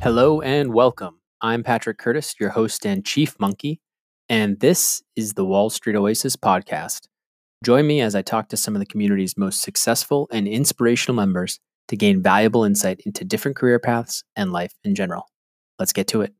[0.00, 1.18] Hello and welcome.
[1.40, 3.80] I'm Patrick Curtis, your host and chief monkey,
[4.28, 7.08] and this is the Wall Street Oasis podcast.
[7.64, 11.58] Join me as I talk to some of the community's most successful and inspirational members
[11.88, 15.24] to gain valuable insight into different career paths and life in general.
[15.80, 16.32] Let's get to it.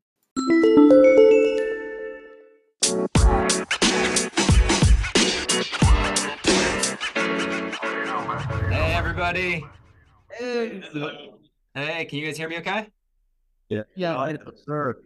[8.69, 9.65] Hey, everybody.
[10.31, 10.81] Hey.
[11.75, 12.87] Hey, can you guys hear me okay?
[13.69, 13.83] Yeah.
[13.95, 14.97] Yeah, sir.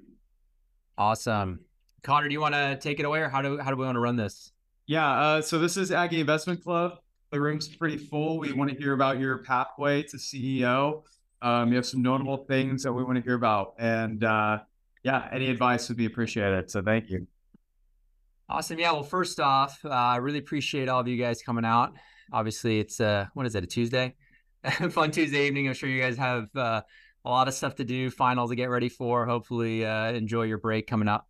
[0.98, 1.59] Awesome.
[2.02, 3.95] Connor, do you want to take it away or how do, how do we want
[3.95, 4.52] to run this?
[4.88, 5.09] Yeah.
[5.09, 6.99] Uh, so this is Aggie Investment Club.
[7.31, 8.40] The room's pretty full.
[8.40, 11.04] We want to hear about your pathway to CEO.
[11.41, 13.73] Um, you have some notable things that we want to hear about.
[13.80, 14.59] And uh,
[15.04, 16.70] yeah, any advice would be appreciated.
[16.70, 17.27] So thank you.
[18.49, 18.80] Awesome.
[18.80, 18.91] Yeah.
[18.91, 21.93] Well, first off, uh, I really appreciate all of you guys coming out.
[22.32, 23.63] Obviously, it's uh, what is it?
[23.63, 24.16] A Tuesday,
[24.91, 25.68] fun Tuesday evening.
[25.68, 26.82] I'm sure you guys have uh,
[27.26, 29.26] a lot of stuff to do, final to get ready for.
[29.26, 31.27] Hopefully, uh, enjoy your break coming up.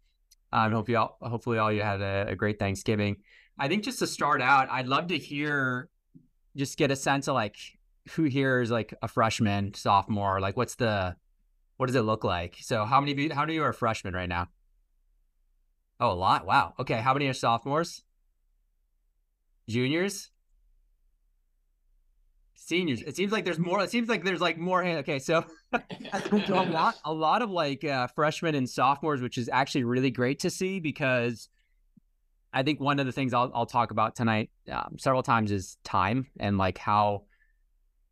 [0.51, 3.17] Um, hope you all, hopefully all you had a, a great Thanksgiving.
[3.57, 5.89] I think just to start out, I'd love to hear,
[6.55, 7.57] just get a sense of like
[8.11, 10.39] who here is like a freshman, sophomore.
[10.39, 11.15] Like, what's the,
[11.77, 12.57] what does it look like?
[12.61, 14.49] So, how many of you, how many of you are freshmen right now?
[15.99, 16.45] Oh, a lot.
[16.45, 16.73] Wow.
[16.79, 16.97] Okay.
[16.97, 18.03] How many are sophomores?
[19.69, 20.29] Juniors?
[22.65, 23.01] Seniors.
[23.01, 23.81] It seems like there's more.
[23.83, 24.85] It seems like there's like more.
[24.85, 25.19] Okay.
[25.19, 29.83] So, so a lot, a lot of like uh, freshmen and sophomores, which is actually
[29.83, 31.49] really great to see because
[32.53, 35.77] I think one of the things I'll, I'll talk about tonight um, several times is
[35.83, 37.23] time and like how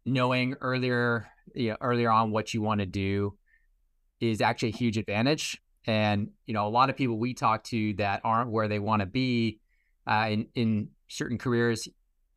[0.05, 3.37] knowing earlier, you know, earlier on what you want to do
[4.19, 5.61] is actually a huge advantage.
[5.85, 8.99] And you know, a lot of people we talk to that aren't where they want
[8.99, 9.59] to be
[10.05, 11.87] uh, in in certain careers.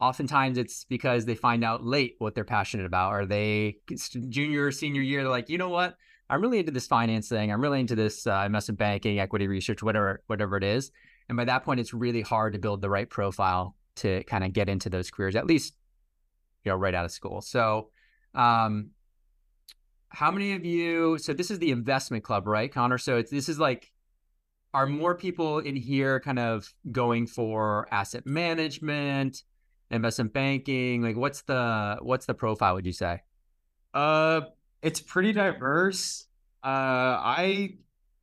[0.09, 3.79] Oftentimes, it's because they find out late what they're passionate about, or they
[4.29, 5.97] junior or senior year, they're like, you know what,
[6.29, 7.53] I'm really into this finance thing.
[7.53, 10.91] I'm really into this uh, investment banking, equity research, whatever whatever it is.
[11.29, 14.53] And by that point, it's really hard to build the right profile to kind of
[14.53, 15.75] get into those careers, at least
[16.65, 17.41] you know right out of school.
[17.41, 17.89] So,
[18.35, 18.91] um,
[20.15, 23.49] how many of you so this is the investment club right connor so it's this
[23.49, 23.93] is like
[24.73, 29.43] are more people in here kind of going for asset management
[29.91, 33.23] investment banking like what's the what's the profile would you say?
[33.93, 34.43] Uh,
[34.83, 36.27] it's pretty diverse.
[36.63, 37.77] Uh, I,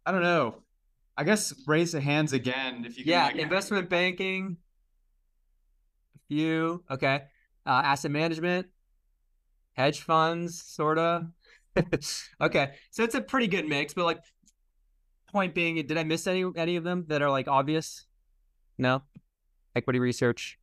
[0.06, 0.64] I don't know.
[1.16, 3.04] I guess raise the hands again if you.
[3.04, 4.58] Can yeah like- investment banking.
[6.16, 7.24] A few okay.
[7.66, 8.68] Uh, asset management.
[9.74, 11.28] Hedge funds sort of
[12.42, 14.20] okay so it's a pretty good mix but like
[15.32, 18.06] point being did i miss any any of them that are like obvious?
[18.78, 19.04] No?
[19.76, 20.60] Equity research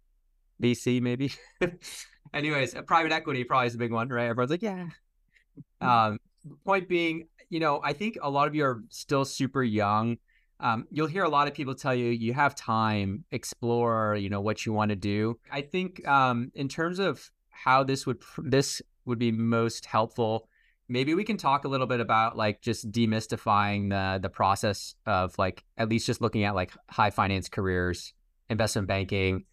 [0.63, 1.33] vc maybe.
[2.35, 4.29] Anyways private equity probably is a big one right?
[4.29, 4.87] Everyone's like yeah.
[5.81, 6.19] Um
[6.65, 10.19] point being you know i think a lot of you are still super young.
[10.61, 14.41] Um, you'll hear a lot of people tell you you have time explore you know
[14.41, 15.39] what you want to do.
[15.53, 20.49] I think um, in terms of how this would this would be most helpful
[20.89, 25.37] maybe we can talk a little bit about like just demystifying the the process of
[25.39, 28.15] like at least just looking at like high finance careers
[28.49, 29.45] investment banking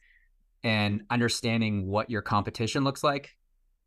[0.65, 3.37] and understanding what your competition looks like.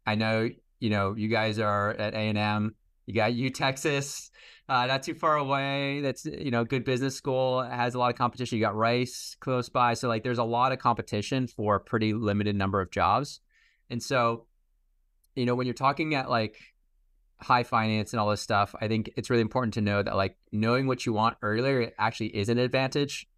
[0.07, 0.49] I know
[0.81, 2.75] you know you guys are at a&m
[3.07, 4.31] you got u texas
[4.69, 8.17] uh, not too far away that's you know good business school has a lot of
[8.17, 11.81] competition you got rice close by so like there's a lot of competition for a
[11.81, 13.41] pretty limited number of jobs.
[13.91, 14.47] And so
[15.35, 16.57] you know when you're talking at like
[17.41, 20.37] high finance and all this stuff i think it's really important to know that like
[20.51, 23.29] knowing what you want earlier actually is an advantage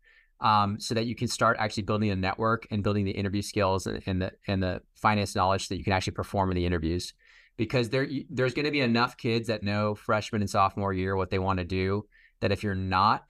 [0.40, 3.86] um, so that you can start actually building a network and building the interview skills
[3.86, 6.66] and, and the and the finance knowledge so that you can actually perform in the
[6.66, 7.12] interviews.
[7.56, 11.30] Because there there's going to be enough kids that know freshman and sophomore year what
[11.30, 12.06] they want to do
[12.40, 13.24] that if you're not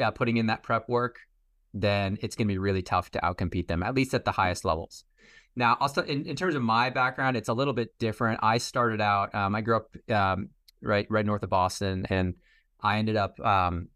[0.00, 1.18] uh, putting in that prep work
[1.76, 4.64] then it's going to be really tough to outcompete them at least at the highest
[4.64, 5.04] levels.
[5.56, 8.40] Now also in, in terms of my background it's a little bit different.
[8.42, 10.48] I started out um, i grew up um,
[10.80, 12.34] right right north of boston and
[12.80, 13.88] i ended up um,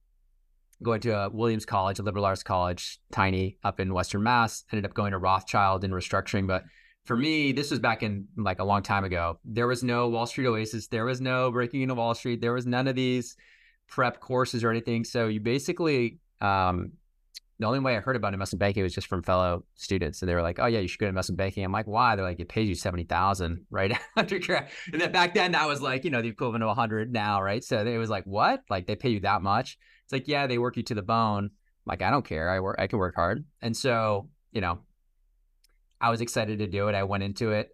[0.82, 4.84] going to a williams college a liberal arts college tiny up in western mass ended
[4.84, 6.64] up going to rothschild in restructuring but
[7.08, 9.38] for me, this was back in like a long time ago.
[9.42, 10.88] There was no Wall Street Oasis.
[10.88, 12.42] There was no Breaking into Wall Street.
[12.42, 13.34] There was none of these
[13.88, 15.04] prep courses or anything.
[15.04, 16.92] So you basically, um,
[17.58, 20.34] the only way I heard about investment banking was just from fellow students, and they
[20.34, 22.38] were like, "Oh yeah, you should go to investment banking." I'm like, "Why?" They're like,
[22.40, 26.04] "It pays you seventy thousand right after grad." And then back then, that was like
[26.04, 27.64] you know the equivalent of a hundred now, right?
[27.64, 28.60] So it was like, "What?
[28.68, 31.50] Like they pay you that much?" It's like, "Yeah, they work you to the bone."
[31.84, 32.48] Like I don't care.
[32.48, 32.76] I work.
[32.78, 34.78] I can work hard, and so you know
[36.00, 36.94] I was excited to do it.
[36.94, 37.68] I went into it.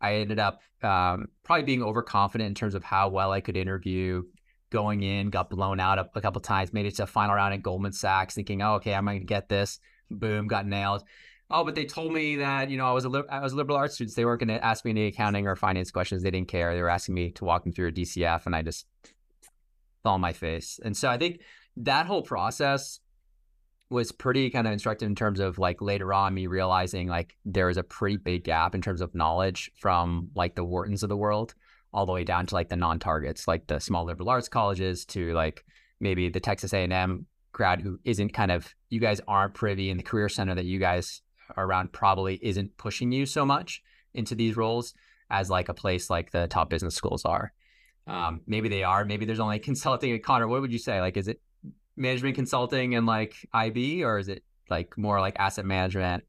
[0.00, 4.24] I ended up um, probably being overconfident in terms of how well I could interview,
[4.70, 7.54] going in, got blown out a, a couple times, made it to a final round
[7.54, 9.78] at Goldman Sachs, thinking, oh, okay, I'm going to get this.
[10.10, 11.04] Boom, got nailed.
[11.48, 13.56] Oh, but they told me that you know I was a li- I was a
[13.56, 14.16] liberal arts student.
[14.16, 16.22] They weren't going to ask me any accounting or finance questions.
[16.22, 16.74] They didn't care.
[16.74, 18.86] They were asking me to walk them through a DCF, and I just
[20.02, 20.80] fell on my face.
[20.84, 21.40] And so I think
[21.76, 23.00] that whole process
[23.88, 27.66] was pretty kind of instructive in terms of like later on me realizing like there
[27.66, 31.16] was a pretty big gap in terms of knowledge from like the Whartons of the
[31.16, 31.54] world
[31.92, 35.32] all the way down to like the non-targets, like the small liberal arts colleges to
[35.34, 35.64] like
[36.00, 40.02] maybe the Texas A&M grad who isn't kind of you guys aren't privy in the
[40.02, 41.22] career center that you guys
[41.56, 43.82] are around probably isn't pushing you so much
[44.14, 44.94] into these roles
[45.30, 47.52] as like a place like the top business schools are.
[48.06, 49.04] Um, maybe they are.
[49.04, 50.12] Maybe there's only consulting.
[50.12, 51.00] At Connor, what would you say?
[51.00, 51.40] Like, is it
[51.96, 56.24] management consulting and like IB, or is it like more like asset management?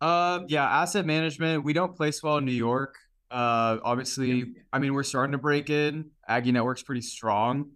[0.00, 1.64] Um, yeah, asset management.
[1.64, 2.96] We don't place well in New York.
[3.30, 6.10] Uh, obviously, I mean, we're starting to break in.
[6.28, 7.70] Aggie Network's pretty strong.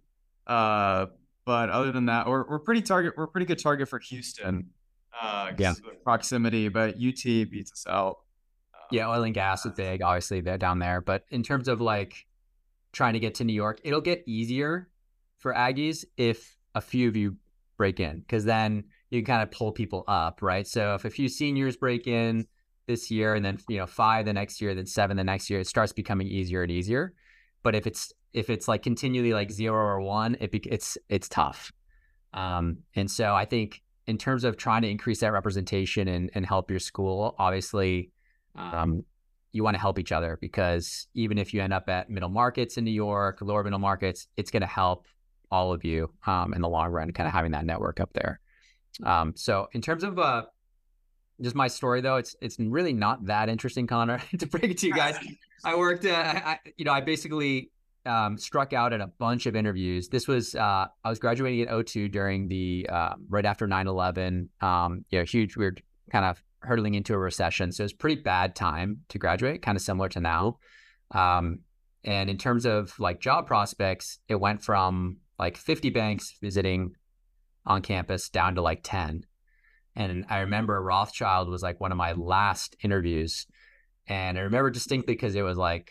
[0.47, 1.07] Uh,
[1.45, 3.13] but other than that, we're, we're pretty target.
[3.17, 4.69] We're pretty good target for Houston.
[5.19, 5.73] Uh, yeah,
[6.03, 8.17] proximity, but UT beats us out.
[8.91, 10.01] yeah, oil and gas is big.
[10.01, 11.01] Obviously, they're down there.
[11.01, 12.25] But in terms of like
[12.93, 14.89] trying to get to New York, it'll get easier
[15.39, 17.35] for Aggies if a few of you
[17.77, 20.67] break in, because then you can kind of pull people up, right?
[20.67, 22.47] So if a few seniors break in
[22.87, 25.59] this year, and then you know five the next year, then seven the next year,
[25.59, 27.13] it starts becoming easier and easier.
[27.63, 31.27] But if it's if it's like continually like zero or one, it be, it's it's
[31.27, 31.71] tough.
[32.33, 36.45] Um, and so I think in terms of trying to increase that representation and, and
[36.45, 38.11] help your school, obviously,
[38.55, 39.03] um,
[39.51, 42.77] you want to help each other because even if you end up at middle markets
[42.77, 45.05] in New York, lower middle markets, it's going to help
[45.51, 48.39] all of you um, in the long run, kind of having that network up there.
[49.03, 50.43] Um, so in terms of uh,
[51.41, 54.87] just my story though, it's it's really not that interesting, Connor, to break it to
[54.87, 55.17] you guys.
[55.63, 57.69] I worked, uh, I, you know, I basically
[58.05, 60.07] um, struck out at a bunch of interviews.
[60.07, 64.47] This was uh, I was graduating at O2 during the uh, right after 9/11.
[64.61, 65.57] Um, you know, huge.
[65.57, 65.69] We
[66.11, 69.75] kind of hurtling into a recession, so it was pretty bad time to graduate, kind
[69.75, 70.57] of similar to now.
[71.11, 71.59] Um,
[72.03, 76.93] and in terms of like job prospects, it went from like 50 banks visiting
[77.65, 79.25] on campus down to like 10.
[79.95, 83.47] And I remember Rothschild was like one of my last interviews.
[84.05, 85.89] And I remember distinctly because it was like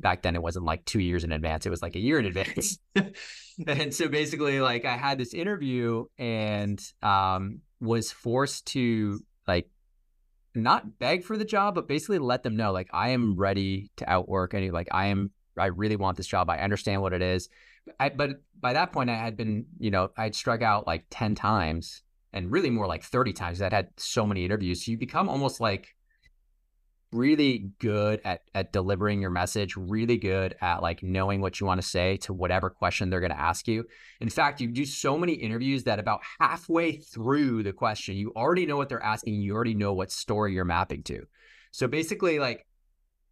[0.00, 2.24] back then it wasn't like two years in advance, it was like a year in
[2.24, 2.78] advance.
[3.66, 9.68] and so basically, like I had this interview and um, was forced to like
[10.54, 14.10] not beg for the job, but basically let them know like I am ready to
[14.10, 16.48] outwork any like I am I really want this job.
[16.48, 17.50] I understand what it is.
[17.98, 21.34] I, but by that point I had been, you know, I'd struck out like 10
[21.34, 22.02] times
[22.32, 23.60] and really more like 30 times.
[23.60, 24.84] I'd had so many interviews.
[24.84, 25.94] So you become almost like
[27.12, 31.80] really good at at delivering your message, really good at like knowing what you want
[31.80, 33.84] to say to whatever question they're going to ask you.
[34.20, 38.66] In fact, you do so many interviews that about halfway through the question, you already
[38.66, 41.26] know what they're asking, you already know what story you're mapping to.
[41.72, 42.66] So basically like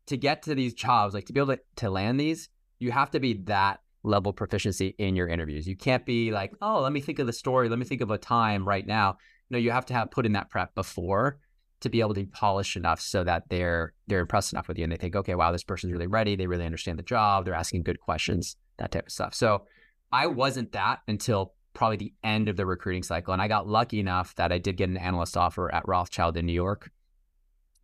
[0.07, 3.11] to get to these jobs, like to be able to, to land these, you have
[3.13, 5.67] to be that level proficiency in your interviews.
[5.67, 8.11] You can't be like, "Oh, let me think of the story, let me think of
[8.11, 9.19] a time right now."
[9.51, 11.39] No, you have to have put in that prep before
[11.81, 14.85] to be able to be polished enough so that they're they're impressed enough with you
[14.85, 16.37] and they think, okay, wow, this person's really ready.
[16.37, 17.45] They really understand the job.
[17.45, 19.35] They're asking good questions, that type of stuff.
[19.35, 19.65] So
[20.11, 23.33] I wasn't that until probably the end of the recruiting cycle.
[23.33, 26.47] And I got lucky enough that I did get an analyst offer at Rothschild in
[26.47, 26.91] New York.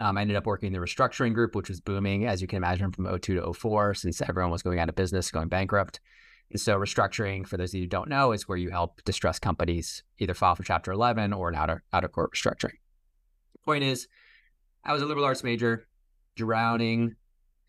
[0.01, 2.57] Um, I ended up working in the restructuring group, which was booming, as you can
[2.57, 6.01] imagine, from 02 to 04, since everyone was going out of business, going bankrupt.
[6.51, 9.41] And so, restructuring, for those of you who don't know, is where you help distressed
[9.41, 12.79] companies either file for Chapter 11 or an out of, out of court restructuring.
[13.65, 14.09] Point is,
[14.85, 15.87] I was a liberal arts major,
[16.37, 17.17] drowning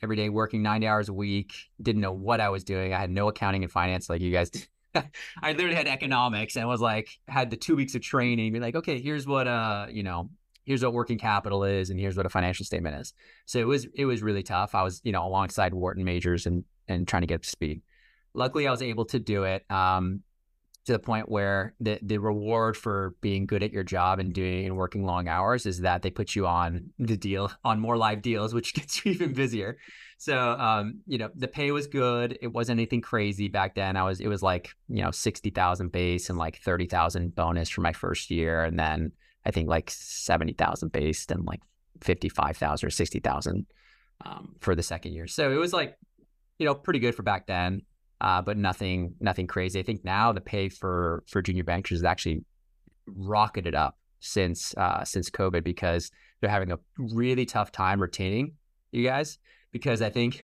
[0.04, 2.94] every day, working 90 hours a week, didn't know what I was doing.
[2.94, 4.52] I had no accounting and finance like you guys.
[4.96, 8.76] I literally had economics and was like, had the two weeks of training, be like,
[8.76, 10.30] okay, here's what, uh, you know,
[10.66, 13.14] here's what working capital is and here's what a financial statement is.
[13.46, 14.76] So it was, it was really tough.
[14.76, 17.82] I was, you know, alongside Wharton majors and, and trying to get to speed.
[18.34, 19.70] Luckily, I was able to do it.
[19.72, 20.24] Um,
[20.86, 24.66] to the point where the the reward for being good at your job and doing
[24.66, 28.22] and working long hours is that they put you on the deal on more live
[28.22, 29.78] deals, which gets you even busier.
[30.18, 32.38] So um, you know, the pay was good.
[32.42, 33.98] It wasn't anything crazy back then.
[33.98, 37.70] I was it was like, you know, sixty thousand base and like thirty thousand bonus
[37.70, 38.64] for my first year.
[38.64, 39.12] And then
[39.46, 41.62] I think like seventy thousand base and like
[42.02, 43.66] fifty five thousand or sixty thousand
[44.26, 45.28] um, for the second year.
[45.28, 45.98] So it was like,
[46.60, 47.82] you know, pretty good for back then
[48.22, 49.80] uh, but nothing nothing crazy.
[49.80, 52.44] I think now the pay for for junior bankers has actually
[53.06, 58.54] rocketed up since uh, since COVID because they're having a really tough time retaining
[58.92, 59.38] you guys
[59.72, 60.42] because I think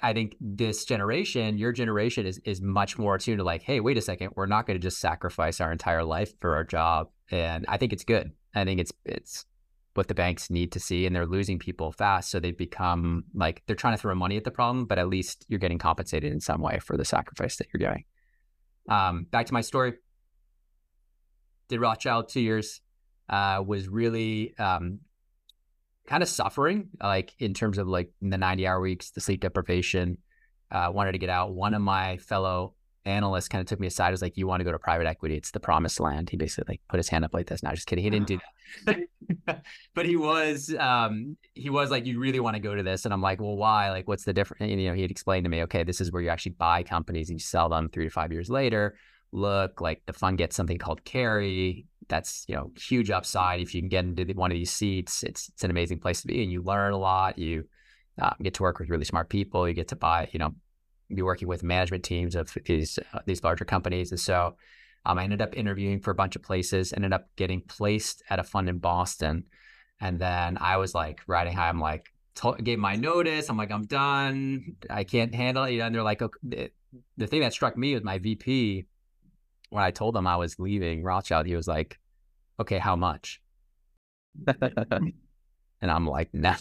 [0.00, 3.98] I think this generation, your generation, is is much more attuned to like, hey, wait
[3.98, 7.64] a second, we're not going to just sacrifice our entire life for our job, and
[7.66, 8.30] I think it's good.
[8.54, 9.46] I think it's it's
[9.94, 13.62] what the banks need to see, and they're losing people fast, so they've become like
[13.66, 16.40] they're trying to throw money at the problem, but at least you're getting compensated in
[16.40, 18.04] some way for the sacrifice that you're doing.
[18.88, 19.94] Um, back to my story.
[21.68, 22.80] Did Rothschild two years,
[23.28, 25.00] uh, was really um,
[26.06, 30.18] kind of suffering, like in terms of like the 90 hour weeks, the sleep deprivation.
[30.70, 31.54] Uh, wanted to get out.
[31.54, 32.74] One of my fellow
[33.04, 34.10] analysts kind of took me aside.
[34.10, 35.36] Was like, "You want to go to private equity?
[35.36, 37.62] It's the promised land." He basically like put his hand up like this.
[37.62, 38.04] Not just kidding.
[38.04, 38.38] He didn't do
[38.86, 39.62] that,
[39.94, 43.12] but he was um, he was like, "You really want to go to this?" And
[43.12, 43.90] I'm like, "Well, why?
[43.90, 46.12] Like, what's the difference?" And, you know, he had explained to me, "Okay, this is
[46.12, 48.96] where you actually buy companies and you sell them three to five years later."
[49.32, 53.80] Look, like the fund gets something called carry that's you know huge upside if you
[53.80, 55.22] can get into one of these seats.
[55.22, 57.38] It's it's an amazing place to be, and you learn a lot.
[57.38, 57.64] You
[58.20, 59.66] uh, get to work with really smart people.
[59.66, 60.54] You get to buy, you know,
[61.08, 64.10] be working with management teams of these uh, these larger companies.
[64.10, 64.56] And so,
[65.04, 66.92] um, I ended up interviewing for a bunch of places.
[66.92, 69.44] Ended up getting placed at a fund in Boston,
[70.00, 71.68] and then I was like riding high.
[71.68, 73.48] I'm like, told, gave my notice.
[73.48, 74.76] I'm like, I'm done.
[74.90, 75.72] I can't handle it.
[75.72, 76.70] You know, and they're like, okay.
[77.16, 78.86] the thing that struck me was my VP.
[79.70, 81.98] When I told him I was leaving Rothschild, he was like,
[82.60, 83.40] okay, how much?
[84.46, 85.14] and
[85.80, 86.56] I'm like, nah.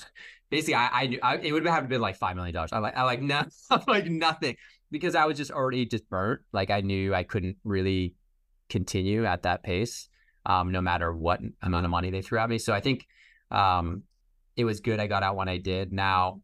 [0.51, 2.71] Basically, I, I knew I, it would have been like five million dollars.
[2.73, 3.43] I'm like, I like no,
[3.87, 4.57] like nothing
[4.91, 6.41] because I was just already just burnt.
[6.51, 8.15] Like I knew I couldn't really
[8.69, 10.09] continue at that pace,
[10.45, 12.57] um, no matter what amount of money they threw at me.
[12.57, 13.07] So I think
[13.49, 14.03] um,
[14.57, 15.93] it was good I got out when I did.
[15.93, 16.41] Now,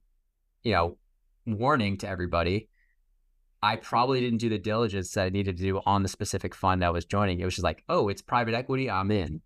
[0.64, 0.98] you know,
[1.46, 2.70] warning to everybody,
[3.62, 6.84] I probably didn't do the diligence that I needed to do on the specific fund
[6.84, 7.42] I was joining.
[7.42, 9.42] It was just like, oh, it's private equity, I'm in.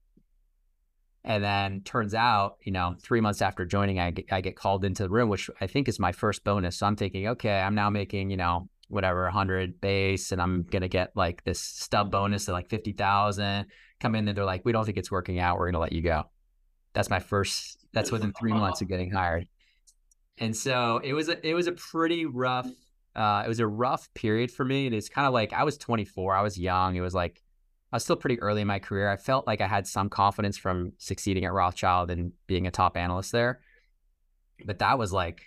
[1.24, 4.84] And then turns out, you know, three months after joining, I get, I get called
[4.84, 6.78] into the room, which I think is my first bonus.
[6.78, 10.82] So I'm thinking, okay, I'm now making, you know, whatever, 100 base, and I'm going
[10.82, 13.68] to get like this stub bonus of like 50,000.
[14.00, 15.58] Come in and they're like, we don't think it's working out.
[15.58, 16.24] We're going to let you go.
[16.94, 19.48] That's my first, that's within three months of getting hired.
[20.40, 22.68] And so it was a, it was a pretty rough
[23.16, 24.86] uh, it was a rough period for me.
[24.86, 26.96] And it's kind of like I was 24, I was young.
[26.96, 27.42] It was like
[27.92, 29.10] I was still pretty early in my career.
[29.10, 32.96] I felt like I had some confidence from succeeding at Rothschild and being a top
[32.96, 33.60] analyst there.
[34.66, 35.42] But that was like,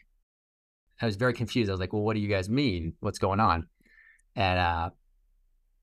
[1.00, 1.70] I was very confused.
[1.70, 2.94] I was like, well, what do you guys mean?
[3.00, 3.68] What's going on?
[4.36, 4.90] And uh,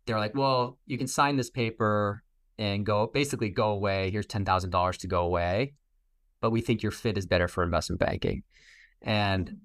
[0.05, 2.23] they're like, well, you can sign this paper
[2.59, 4.11] and go basically go away.
[4.11, 5.73] Here's $10,000 to go away.
[6.41, 8.43] But we think your fit is better for investment banking.
[9.01, 9.57] And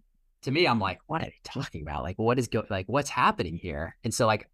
[0.42, 2.02] to me, I'm like, what are they talking about?
[2.02, 3.96] Like, what is go like what's happening here?
[4.04, 4.48] And so like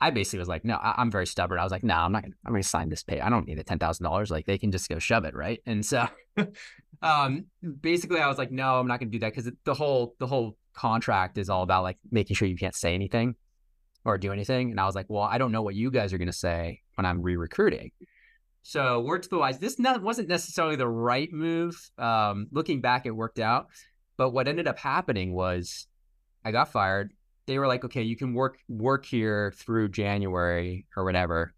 [0.00, 1.58] I basically was like, no, I- am very stubborn.
[1.58, 3.20] I was like, no, I'm not gonna I'm gonna sign this pay.
[3.20, 4.30] I don't need the ten thousand dollars.
[4.30, 5.60] Like they can just go shove it, right?
[5.66, 6.06] And so
[7.02, 7.46] um
[7.80, 10.56] basically I was like, no, I'm not gonna do that because the whole the whole
[10.74, 13.34] contract is all about like making sure you can't say anything
[14.04, 14.70] or do anything.
[14.70, 17.04] And I was like, well, I don't know what you guys are gonna say when
[17.04, 17.90] I'm re-recruiting.
[18.62, 21.90] So word to the wise, this not, wasn't necessarily the right move.
[21.96, 23.68] Um, looking back, it worked out.
[24.16, 25.86] But what ended up happening was
[26.44, 27.12] I got fired.
[27.48, 31.52] They were like, okay, you can work work here through January or whatever.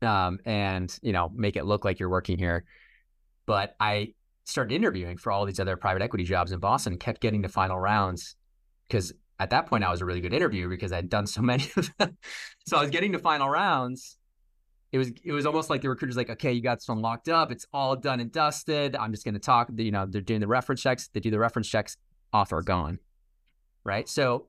[0.00, 2.64] Um, and you know, make it look like you're working here.
[3.44, 4.14] But I
[4.44, 7.78] started interviewing for all these other private equity jobs in Boston, kept getting to final
[7.78, 8.36] rounds
[8.88, 11.64] because at that point I was a really good interviewer because I'd done so many
[11.76, 12.16] of them.
[12.66, 14.16] so I was getting to final rounds
[14.92, 17.28] it was it was almost like the recruiter's like, okay, you got this one locked
[17.28, 17.52] up.
[17.52, 18.96] It's all done and dusted.
[18.96, 19.70] I'm just going to talk.
[19.76, 21.08] You know, they're doing the reference checks.
[21.08, 21.96] They do the reference checks.
[22.32, 22.98] Offer gone.
[23.84, 24.08] Right.
[24.08, 24.48] So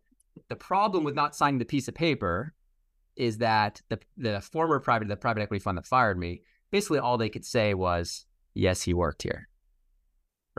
[0.50, 2.54] the problem with not signing the piece of paper
[3.16, 7.18] is that the the former private the private equity fund that fired me basically all
[7.18, 9.48] they could say was yes he worked here.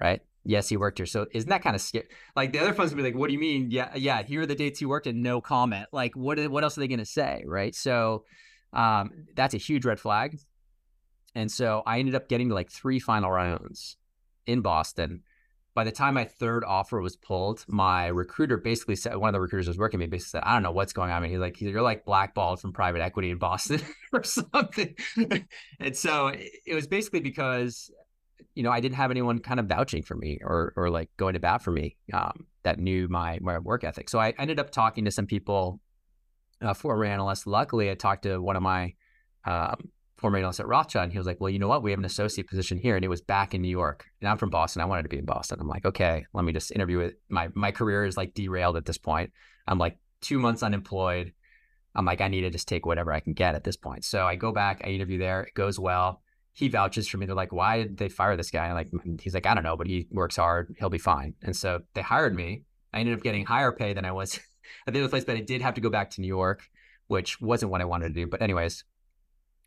[0.01, 0.21] Right.
[0.45, 1.07] Yes, he worked here.
[1.07, 2.09] So isn't that kind of scary?
[2.35, 3.71] Like the other funds would be like, "What do you mean?
[3.71, 4.23] Yeah, yeah.
[4.23, 5.87] Here are the dates he worked, and no comment.
[5.93, 6.39] Like, what?
[6.51, 7.45] What else are they going to say?
[7.47, 7.75] Right?
[7.75, 8.25] So,
[8.73, 10.39] um, that's a huge red flag.
[11.35, 13.97] And so I ended up getting like three final rounds
[14.47, 15.23] in Boston.
[15.75, 19.41] By the time my third offer was pulled, my recruiter basically said, one of the
[19.41, 21.23] recruiters was working with me basically said, I don't know what's going on.
[21.23, 23.81] And he's like, you're like blackballed from private equity in Boston
[24.13, 24.95] or something.
[25.81, 27.91] and so it was basically because,
[28.55, 31.35] you know, I didn't have anyone kind of vouching for me or, or like going
[31.35, 34.11] to bat for me um, that knew my, my work ethic.
[34.11, 35.81] So I ended up talking to some people
[36.61, 37.47] uh, former analyst.
[37.47, 38.95] Luckily, I talked to one of my
[39.45, 39.77] uh,
[40.23, 41.83] former analyst at Rothschild, and he was like, "Well, you know what?
[41.83, 44.07] We have an associate position here, and it was back in New York.
[44.21, 44.81] And I'm from Boston.
[44.81, 45.59] I wanted to be in Boston.
[45.61, 47.21] I'm like, okay, let me just interview it.
[47.29, 49.31] My my career is like derailed at this point.
[49.69, 51.33] I'm like two months unemployed.
[51.95, 54.05] I'm like, I need to just take whatever I can get at this point.
[54.05, 55.43] So I go back, I interview there.
[55.43, 56.23] It goes well.
[56.55, 57.27] He vouches for me.
[57.27, 58.67] They're like, why did they fire this guy?
[58.67, 60.75] And like, mm, he's like, I don't know, but he works hard.
[60.79, 61.35] He'll be fine.
[61.43, 62.63] And so they hired me.
[62.93, 64.39] I ended up getting higher pay than I was
[64.87, 66.69] at the other place, but I did have to go back to New York,
[67.09, 68.27] which wasn't what I wanted to do.
[68.27, 68.85] But anyways,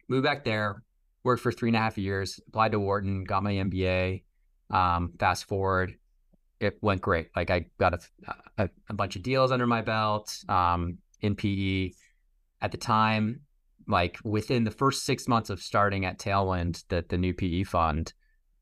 [0.08, 0.84] moved back there,
[1.24, 4.24] worked for three and a half years, applied to Wharton, got my MBA.
[4.70, 5.96] Um, fast forward,
[6.60, 7.30] it went great.
[7.36, 8.00] Like I got a,
[8.58, 11.92] a, a bunch of deals under my belt um, in PE.
[12.62, 13.42] At the time,
[13.88, 18.14] like within the first six months of starting at Tailwind, the, the new PE fund,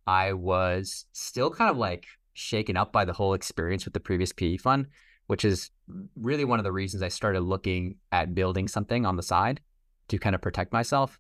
[0.06, 4.34] I was still kind of like shaken up by the whole experience with the previous
[4.34, 4.88] PE fund,
[5.28, 5.72] which is
[6.16, 9.62] really one of the reasons I started looking at building something on the side
[10.10, 11.20] to kind of protect myself.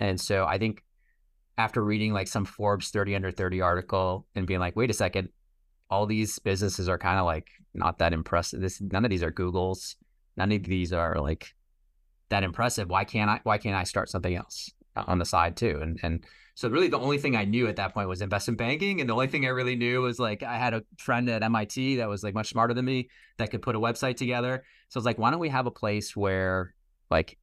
[0.00, 0.82] And so I think
[1.56, 5.28] after reading like some Forbes 30 under 30 article and being like, wait a second,
[5.90, 8.60] all these businesses are kind of like not that impressive.
[8.60, 9.96] This none of these are Google's.
[10.36, 11.54] None of these are like
[12.30, 12.88] that impressive.
[12.88, 15.78] Why can't I why can't I start something else on the side too?
[15.80, 16.24] And and
[16.56, 19.00] so really the only thing I knew at that point was investment banking.
[19.00, 21.96] And the only thing I really knew was like I had a friend at MIT
[21.96, 23.08] that was like much smarter than me
[23.38, 24.64] that could put a website together.
[24.88, 26.74] So I was like, why don't we have a place where
[27.10, 27.38] like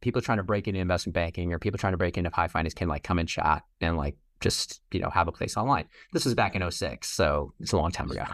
[0.00, 2.74] people trying to break into investment banking or people trying to break into high finance
[2.74, 5.86] can like come and chat and like just, you know, have a place online.
[6.12, 8.24] This was back in 06, so it's a long time ago.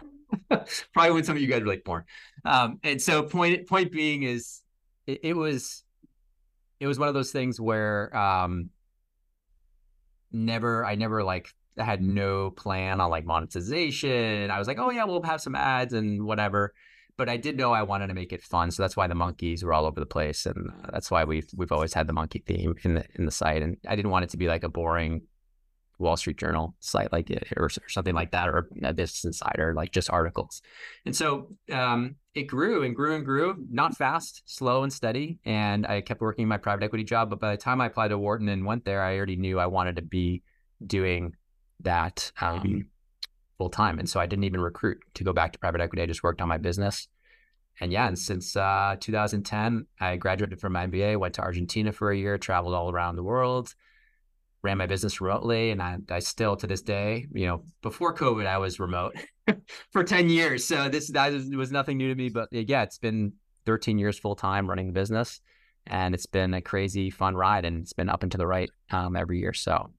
[0.93, 2.03] Probably when some of you guys were like born.
[2.43, 4.61] Um, and so point point being is
[5.07, 5.83] it, it, was
[6.79, 8.69] it was one of those things where um
[10.31, 14.51] never I never like had no plan on like monetization.
[14.51, 16.73] I was like, oh yeah, we'll have some ads and whatever
[17.17, 19.63] but I did know I wanted to make it fun, so that's why the monkeys
[19.63, 22.43] were all over the place, and uh, that's why we've we've always had the monkey
[22.45, 23.61] theme in the in the site.
[23.61, 25.21] And I didn't want it to be like a boring
[25.97, 29.73] Wall Street Journal site like it or, or something like that, or a Business Insider,
[29.73, 30.61] like just articles.
[31.05, 35.39] And so um, it grew and grew and grew, not fast, slow and steady.
[35.45, 38.17] And I kept working my private equity job, but by the time I applied to
[38.17, 40.43] Wharton and went there, I already knew I wanted to be
[40.85, 41.33] doing
[41.81, 42.31] that.
[42.41, 42.87] Um,
[43.57, 43.99] full time.
[43.99, 46.01] And so I didn't even recruit to go back to private equity.
[46.01, 47.07] I just worked on my business.
[47.81, 52.09] And yeah, and since uh, 2010, I graduated from my MBA, went to Argentina for
[52.09, 53.73] a year, traveled all around the world,
[54.63, 55.71] ran my business remotely.
[55.71, 59.15] And I, I still, to this day, you know, before COVID, I was remote
[59.91, 60.65] for 10 years.
[60.65, 62.29] So this that was nothing new to me.
[62.29, 63.33] But yeah, it's been
[63.65, 65.41] 13 years full time running the business.
[65.87, 67.65] And it's been a crazy, fun ride.
[67.65, 69.53] And it's been up and to the right um, every year.
[69.53, 69.91] So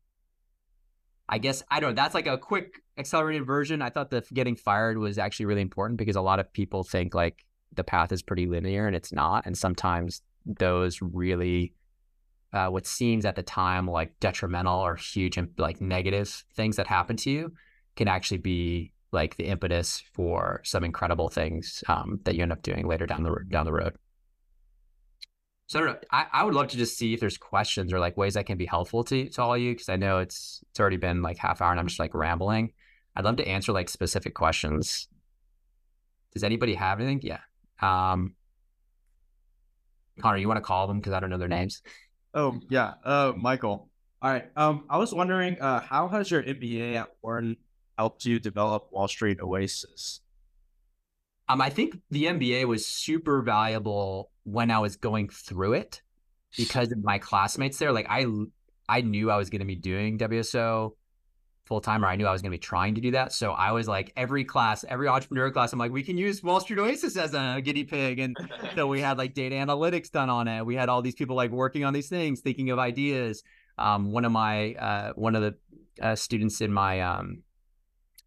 [1.29, 2.03] I guess I don't know.
[2.03, 3.83] That's like a quick accelerated version.
[3.83, 7.15] I thought the getting fired was actually really important because a lot of people think
[7.15, 9.47] like the path is pretty linear and it's not.
[9.47, 11.73] And sometimes those really,
[12.53, 16.87] uh, what seems at the time like detrimental or huge and like negative things that
[16.87, 17.53] happen to you
[17.97, 22.63] can actually be like the impetus for some incredible things um, that you end up
[22.63, 23.97] doing later down the down the road.
[25.69, 26.01] So I don't know.
[26.13, 28.57] I, I would love to just see if there's questions or like ways that can
[28.57, 31.61] be helpful to, to all you because I know it's it's already been like half
[31.61, 32.73] hour and I'm just like rambling.
[33.17, 35.09] I'd love to answer like specific questions.
[36.33, 37.21] Does anybody have anything?
[37.23, 37.41] Yeah.
[37.81, 38.35] Um,
[40.21, 41.83] Connor, you want to call them because I don't know their names.
[42.35, 43.89] Oh yeah, uh, Michael.
[44.23, 44.47] All right.
[44.57, 47.57] Um, I was wondering, uh, how has your MBA at Wharton
[47.99, 50.21] helped you develop Wall Street Oasis?
[51.49, 56.03] Um, I think the MBA was super valuable when I was going through it
[56.57, 57.93] because of my classmates there.
[57.93, 58.27] Like I,
[58.89, 60.93] I knew I was going to be doing WSO
[61.67, 63.33] full time, or I knew I was going to be trying to do that.
[63.33, 66.61] So I was like, every class, every entrepreneur class, I'm like, we can use Wall
[66.61, 68.37] Street Oasis as a guinea pig, and
[68.75, 70.65] so we had like data analytics done on it.
[70.65, 73.43] We had all these people like working on these things, thinking of ideas.
[73.79, 75.55] Um, one of my, uh, one of the
[76.01, 77.43] uh, students in my um,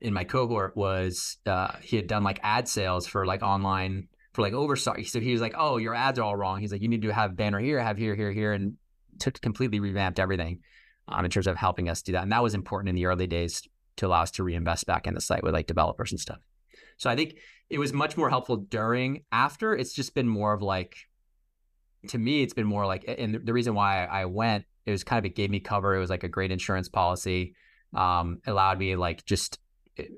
[0.01, 4.41] in my cohort was uh, he had done like ad sales for like online for
[4.41, 5.07] like oversight.
[5.07, 7.13] So he was like, "Oh, your ads are all wrong." He's like, "You need to
[7.13, 8.75] have banner here, have here, here, here," and
[9.41, 10.59] completely revamped everything
[11.09, 12.23] um, in terms of helping us do that.
[12.23, 13.67] And that was important in the early days
[13.97, 16.39] to allow us to reinvest back in the site with like developers and stuff.
[16.97, 17.35] So I think
[17.69, 19.23] it was much more helpful during.
[19.31, 20.95] After, it's just been more of like,
[22.07, 25.19] to me, it's been more like, and the reason why I went, it was kind
[25.19, 25.95] of it gave me cover.
[25.95, 27.55] It was like a great insurance policy.
[27.93, 29.59] Um, allowed me like just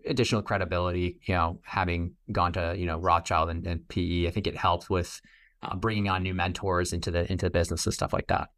[0.05, 4.47] additional credibility, you know, having gone to, you know, Rothschild and, and PE, I think
[4.47, 5.21] it helped with
[5.63, 8.49] uh, bringing on new mentors into the, into the business and stuff like that.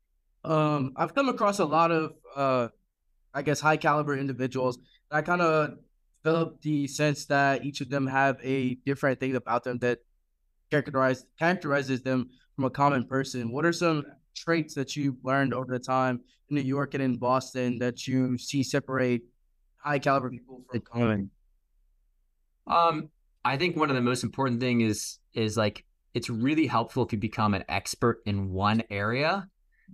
[0.43, 2.67] Um, I've come across a lot of, uh,
[3.33, 4.77] I guess, high caliber individuals.
[5.09, 5.77] I kind of
[6.23, 9.99] developed the sense that each of them have a different thing about them that
[10.69, 13.51] characterize characterizes them from a common person.
[13.51, 17.17] What are some traits that you've learned over the time in New York and in
[17.17, 19.21] Boston that you see separate
[19.77, 21.29] high caliber people from common?
[22.67, 23.09] Um,
[23.45, 27.11] I think one of the most important thing is is like it's really helpful if
[27.11, 29.49] you become an expert in one area,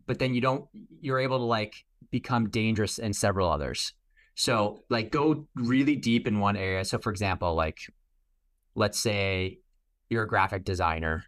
[0.06, 0.66] but then you don't
[1.02, 3.94] you're able to like become dangerous in several others.
[4.36, 6.86] So like go really deep in one area.
[6.86, 7.80] So for example, like
[8.76, 9.60] let's say
[10.10, 11.26] you're a graphic designer,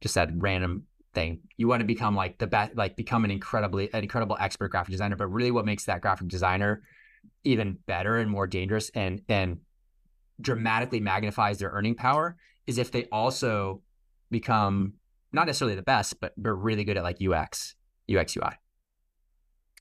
[0.00, 1.40] just that random thing.
[1.56, 4.92] You want to become like the best, like become an incredibly, an incredible expert graphic
[4.92, 5.16] designer.
[5.16, 6.82] But really, what makes that graphic designer
[7.44, 9.58] even better and more dangerous and and
[10.40, 13.82] dramatically magnifies their earning power is if they also
[14.30, 14.94] become
[15.32, 17.74] not necessarily the best, but but really good at like UX,
[18.12, 18.52] UX UI.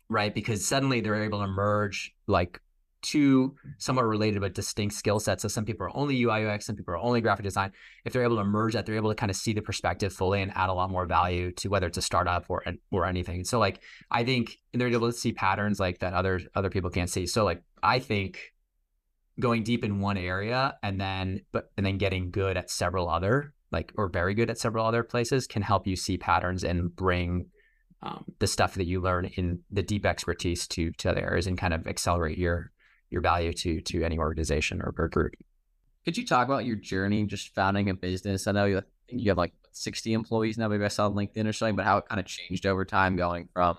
[0.09, 0.33] Right.
[0.33, 2.61] Because suddenly they're able to merge like
[3.05, 5.43] two somewhat related but distinct skill sets.
[5.43, 7.71] So some people are only UI UX, some people are only graphic design.
[8.03, 10.41] If they're able to merge that, they're able to kind of see the perspective fully
[10.41, 13.43] and add a lot more value to whether it's a startup or or anything.
[13.43, 17.09] So like I think they're able to see patterns like that other other people can't
[17.09, 17.27] see.
[17.27, 18.53] So like I think
[19.39, 23.53] going deep in one area and then but and then getting good at several other
[23.71, 27.47] like or very good at several other places can help you see patterns and bring
[28.01, 31.57] um, the stuff that you learn in the deep expertise to to other areas and
[31.57, 32.71] kind of accelerate your
[33.09, 35.33] your value to to any organization or, or group.
[36.03, 38.47] Could you talk about your journey just founding a business?
[38.47, 41.53] I know you you have like 60 employees now, maybe I saw on LinkedIn or
[41.53, 43.77] something, but how it kind of changed over time going from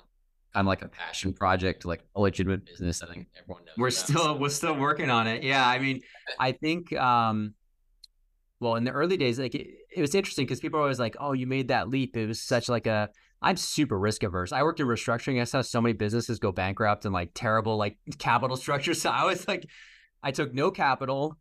[0.53, 3.03] kind of like a passion project to like a legitimate business.
[3.03, 3.75] I think everyone knows.
[3.77, 5.43] We're still we're still working on it.
[5.43, 6.01] Yeah, I mean,
[6.39, 7.55] I think um
[8.61, 11.17] well in the early days like it, it was interesting because people are always like,
[11.21, 13.11] "Oh, you made that leap." It was such like a
[13.43, 14.53] I'm super risk averse.
[14.53, 15.41] I worked in restructuring.
[15.41, 19.01] I saw so many businesses go bankrupt and like terrible like capital structures.
[19.03, 19.69] So I was like,
[20.23, 21.37] I took no capital.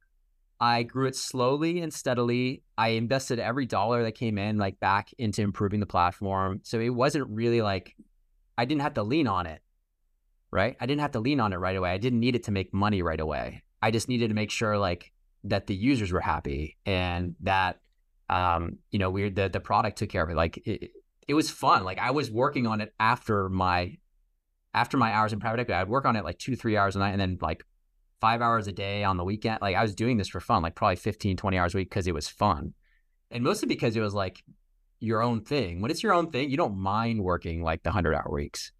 [0.59, 2.63] I grew it slowly and steadily.
[2.77, 6.61] I invested every dollar that came in like back into improving the platform.
[6.63, 7.95] So it wasn't really like
[8.57, 9.61] I didn't have to lean on it,
[10.51, 10.77] right?
[10.79, 11.91] I didn't have to lean on it right away.
[11.91, 13.63] I didn't need it to make money right away.
[13.81, 15.11] I just needed to make sure like
[15.45, 17.79] that the users were happy and that
[18.29, 20.35] um you know we the the product took care of it.
[20.35, 20.91] Like it,
[21.27, 21.83] it was fun.
[21.83, 23.97] Like I was working on it after my
[24.73, 25.79] after my hours in private equity.
[25.79, 27.63] I'd work on it like two three hours a night and then like
[28.21, 29.59] five hours a day on the weekend.
[29.61, 32.07] Like I was doing this for fun, like probably 15, 20 hours a week because
[32.07, 32.73] it was fun.
[33.31, 34.43] And mostly because it was like
[34.99, 35.81] your own thing.
[35.81, 38.71] When it's your own thing, you don't mind working like the 100 hour weeks.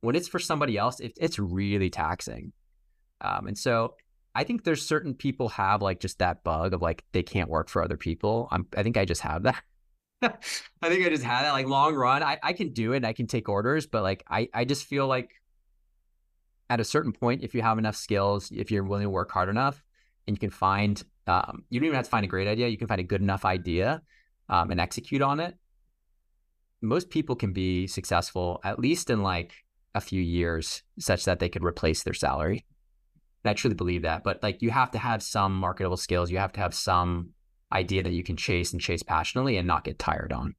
[0.00, 2.52] When it's for somebody else, it, it's really taxing.
[3.20, 3.94] Um, and so
[4.34, 7.68] I think there's certain people have like just that bug of like they can't work
[7.68, 8.48] for other people.
[8.50, 9.62] I'm, I think I just have that.
[10.22, 12.22] I think I just had that like long run.
[12.22, 13.04] I, I can do it.
[13.04, 15.30] I can take orders, but like I, I just feel like
[16.68, 19.48] at a certain point, if you have enough skills, if you're willing to work hard
[19.48, 19.82] enough,
[20.26, 22.68] and you can find, um, you don't even have to find a great idea.
[22.68, 24.02] You can find a good enough idea
[24.48, 25.56] um, and execute on it.
[26.80, 29.52] Most people can be successful at least in like
[29.94, 32.64] a few years, such that they could replace their salary.
[33.44, 34.22] I truly believe that.
[34.22, 36.30] But like you have to have some marketable skills.
[36.30, 37.30] You have to have some
[37.72, 40.54] idea that you can chase and chase passionately and not get tired on.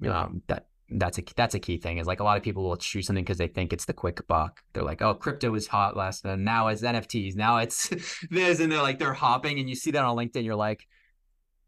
[0.00, 0.22] Yeah.
[0.22, 1.98] Um, that that's a that's a key thing.
[1.98, 4.26] Is like a lot of people will choose something because they think it's the quick
[4.26, 4.60] buck.
[4.72, 7.34] They're like, oh, crypto is hot last, and now it's NFTs.
[7.36, 7.88] Now it's
[8.30, 10.44] this, and they're like they're hopping, and you see that on LinkedIn.
[10.44, 10.86] You're like,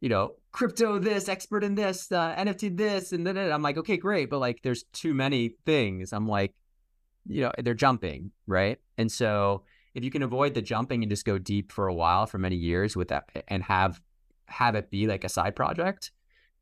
[0.00, 3.96] you know, crypto this, expert in this, uh, NFT this, and then I'm like, okay,
[3.96, 6.12] great, but like, there's too many things.
[6.12, 6.52] I'm like,
[7.26, 8.78] you know, they're jumping, right?
[8.98, 12.26] And so if you can avoid the jumping and just go deep for a while
[12.26, 14.00] for many years with that and have
[14.46, 16.10] have it be like a side project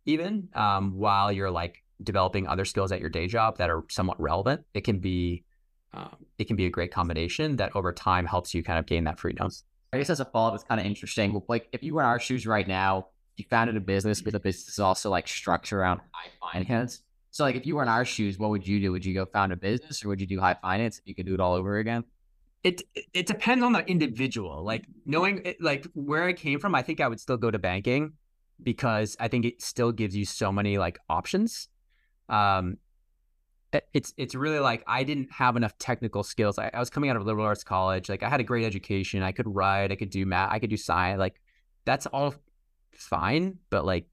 [0.04, 4.20] even um, while you're like developing other skills at your day job that are somewhat
[4.20, 5.44] relevant it can be
[5.94, 9.04] um, it can be a great combination that over time helps you kind of gain
[9.04, 9.50] that freedom
[9.92, 12.20] i guess as a follow-up it's kind of interesting like if you were in our
[12.20, 16.00] shoes right now you founded a business but the business is also like structured around
[16.12, 19.04] high finance so like if you were in our shoes what would you do would
[19.04, 21.34] you go found a business or would you do high finance if you could do
[21.34, 22.04] it all over again
[22.64, 24.64] it it depends on the individual.
[24.64, 27.58] Like knowing it, like where I came from, I think I would still go to
[27.58, 28.12] banking
[28.62, 31.68] because I think it still gives you so many like options.
[32.28, 32.78] Um,
[33.92, 36.58] it's it's really like I didn't have enough technical skills.
[36.58, 38.08] I, I was coming out of liberal arts college.
[38.08, 39.22] Like I had a great education.
[39.22, 39.90] I could write.
[39.90, 40.52] I could do math.
[40.52, 41.18] I could do science.
[41.18, 41.40] Like
[41.84, 42.34] that's all
[42.92, 43.58] fine.
[43.70, 44.06] But like,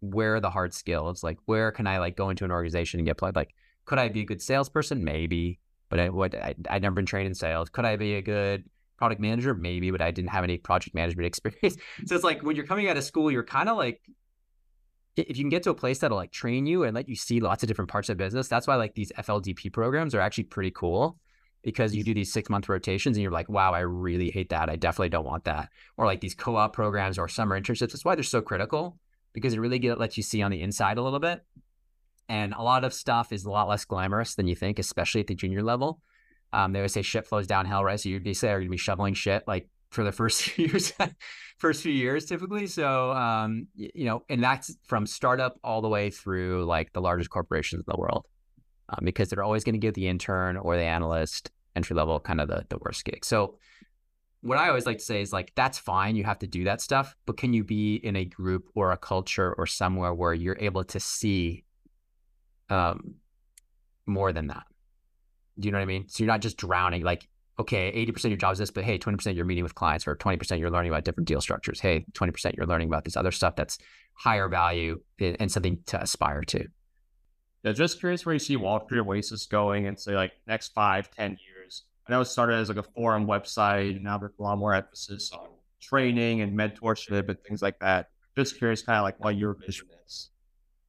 [0.00, 1.22] where are the hard skills?
[1.22, 3.36] Like where can I like go into an organization and get plugged?
[3.36, 5.04] Like, could I be a good salesperson?
[5.04, 5.58] Maybe
[5.88, 7.68] but I would I, I'd never been trained in sales.
[7.68, 8.64] Could I be a good
[8.96, 9.54] product manager?
[9.54, 11.76] Maybe, but I didn't have any project management experience.
[12.06, 14.00] so it's like when you're coming out of school, you're kind of like
[15.16, 17.40] if you can get to a place that'll like train you and let you see
[17.40, 20.70] lots of different parts of business, that's why like these FLDP programs are actually pretty
[20.70, 21.18] cool
[21.64, 24.70] because you do these six month rotations and you're like, wow, I really hate that.
[24.70, 25.70] I definitely don't want that.
[25.96, 27.90] Or like these co op programs or summer internships.
[27.90, 28.96] That's why they're so critical
[29.32, 31.44] because it really lets you see on the inside a little bit.
[32.28, 35.26] And a lot of stuff is a lot less glamorous than you think, especially at
[35.28, 36.00] the junior level.
[36.52, 37.98] Um, they always say shit flows downhill, right?
[37.98, 40.92] So you'd be say, are you be shoveling shit like for the first few years,
[41.58, 42.66] first few years typically.
[42.66, 47.30] So um, you know, and that's from startup all the way through like the largest
[47.30, 48.26] corporations in the world,
[48.88, 52.40] um, because they're always going to give the intern or the analyst entry level kind
[52.40, 53.24] of the the worst gig.
[53.24, 53.56] So
[54.40, 56.16] what I always like to say is like, that's fine.
[56.16, 58.96] You have to do that stuff, but can you be in a group or a
[58.96, 61.64] culture or somewhere where you're able to see
[62.70, 63.14] um,
[64.06, 64.64] more than that?
[65.58, 66.08] Do you know what I mean?
[66.08, 67.02] So you're not just drowning.
[67.02, 70.06] Like, okay, 80% of your job is this, but hey, 20% you're meeting with clients
[70.06, 71.80] or 20% you're learning about different deal structures.
[71.80, 73.78] Hey, 20% you're learning about this other stuff that's
[74.14, 76.68] higher value and something to aspire to.
[77.64, 81.10] Yeah, just curious where you see Wall Street Oasis going and say like next five,
[81.10, 81.47] ten years.
[82.08, 84.72] I know it started as like a forum website, and now there's a lot more
[84.72, 85.48] emphasis on
[85.80, 88.08] training and mentorship and things like that.
[88.36, 90.30] Just curious, kind of like what your vision is.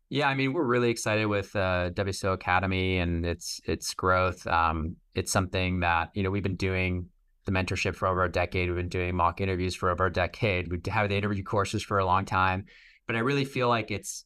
[0.09, 4.47] Yeah, I mean, we're really excited with uh, WSO Academy and its its growth.
[4.47, 7.07] Um, it's something that you know we've been doing
[7.45, 8.69] the mentorship for over a decade.
[8.69, 10.71] We've been doing mock interviews for over a decade.
[10.71, 12.65] We have the interview courses for a long time,
[13.07, 14.25] but I really feel like it's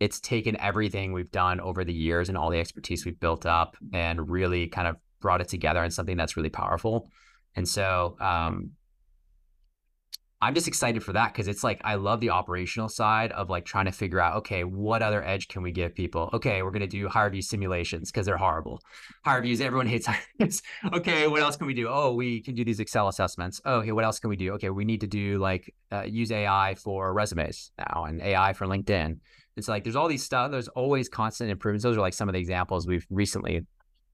[0.00, 3.76] it's taken everything we've done over the years and all the expertise we've built up
[3.92, 7.08] and really kind of brought it together in something that's really powerful.
[7.56, 8.72] And so um,
[10.42, 13.64] I'm just excited for that because it's like I love the operational side of like
[13.64, 16.30] trying to figure out okay, what other edge can we give people?
[16.32, 18.80] Okay, we're gonna do HireVue simulations because they're horrible.
[19.24, 20.62] HireVues, everyone hates HireVues.
[20.94, 21.86] okay, what else can we do?
[21.88, 23.60] Oh, we can do these Excel assessments.
[23.64, 24.52] Oh, okay, what else can we do?
[24.54, 28.66] Okay, we need to do like uh, use AI for resumes now and AI for
[28.66, 29.18] LinkedIn.
[29.56, 30.50] It's like there's all these stuff.
[30.50, 31.84] There's always constant improvements.
[31.84, 33.64] Those are like some of the examples we've recently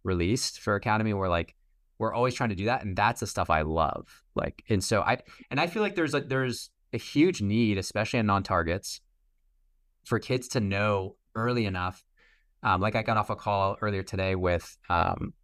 [0.05, 1.55] released for Academy We're like
[1.99, 5.01] we're always trying to do that and that's the stuff i love like and so
[5.03, 5.19] i
[5.51, 9.01] and i feel like there's a there's a huge need especially in non-targets
[10.05, 12.05] for kids to know early enough
[12.63, 15.35] um, like i got off a call earlier today with um,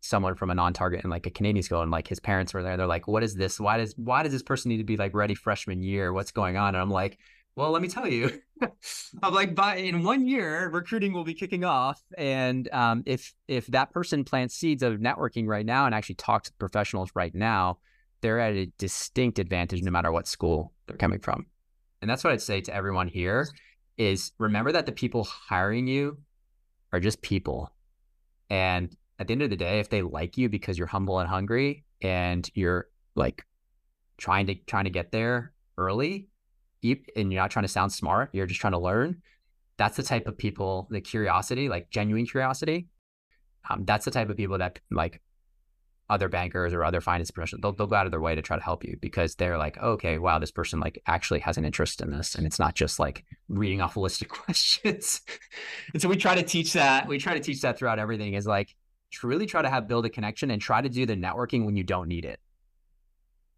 [0.00, 2.76] someone from a non-target in like a canadian school and like his parents were there
[2.76, 3.58] they're like what is this?
[3.58, 6.12] Why does why does this person need to be like ready freshman year?
[6.12, 6.74] What's going on?
[6.74, 7.18] And i'm like
[7.56, 8.40] well, let me tell you,
[9.22, 13.66] I'm like, by in one year, recruiting will be kicking off, and um, if if
[13.68, 17.78] that person plants seeds of networking right now and actually talks to professionals right now,
[18.22, 21.46] they're at a distinct advantage no matter what school they're coming from.
[22.02, 23.48] And that's what I'd say to everyone here:
[23.96, 26.18] is remember that the people hiring you
[26.92, 27.72] are just people,
[28.50, 31.28] and at the end of the day, if they like you because you're humble and
[31.28, 33.44] hungry and you're like
[34.16, 36.28] trying to trying to get there early
[37.16, 39.22] and you're not trying to sound smart, you're just trying to learn.
[39.76, 42.88] That's the type of people, the curiosity, like genuine curiosity.
[43.68, 45.20] Um, that's the type of people that like
[46.10, 48.56] other bankers or other finance professionals, they'll, they'll go out of their way to try
[48.56, 51.64] to help you because they're like, oh, okay, wow, this person like actually has an
[51.64, 52.34] interest in this.
[52.34, 55.22] And it's not just like reading off a list of questions.
[55.92, 57.08] and so we try to teach that.
[57.08, 58.76] We try to teach that throughout everything is like
[59.10, 61.84] truly try to have build a connection and try to do the networking when you
[61.84, 62.40] don't need it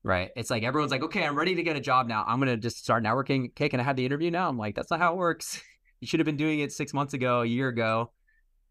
[0.06, 0.30] right?
[0.36, 2.24] It's like everyone's like, okay, I'm ready to get a job now.
[2.26, 3.50] I'm gonna just start networking.
[3.50, 4.48] Okay, can I have the interview now?
[4.48, 5.60] I'm like, that's not how it works.
[5.98, 8.10] You should have been doing it six months ago, a year ago,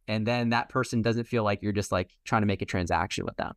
[0.08, 3.26] and then that person doesn't feel like you're just like trying to make a transaction
[3.26, 3.54] with them.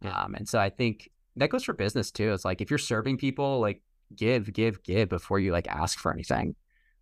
[0.00, 0.22] Yeah.
[0.22, 2.32] Um, and so I think that goes for business too.
[2.32, 3.82] It's like if you're serving people, like
[4.16, 6.56] give, give, give before you like ask for anything.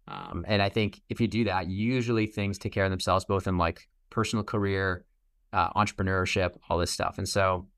[0.09, 3.47] Um, and I think if you do that, usually things take care of themselves, both
[3.47, 5.05] in like personal career,
[5.53, 7.17] uh, entrepreneurship, all this stuff.
[7.17, 7.69] And so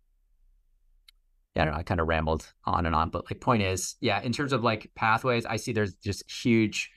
[1.55, 3.97] yeah, I don't know, I kind of rambled on and on, but like point is,
[4.01, 6.90] yeah, in terms of like pathways, I see there's just huge,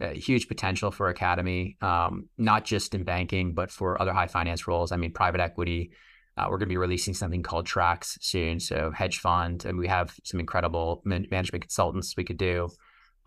[0.00, 4.68] uh, huge potential for Academy, um, not just in banking, but for other high finance
[4.68, 4.92] roles.
[4.92, 5.90] I mean, private equity.
[6.36, 8.58] Uh, we're going to be releasing something called Tracks soon.
[8.58, 12.68] So hedge fund, and we have some incredible man- management consultants we could do.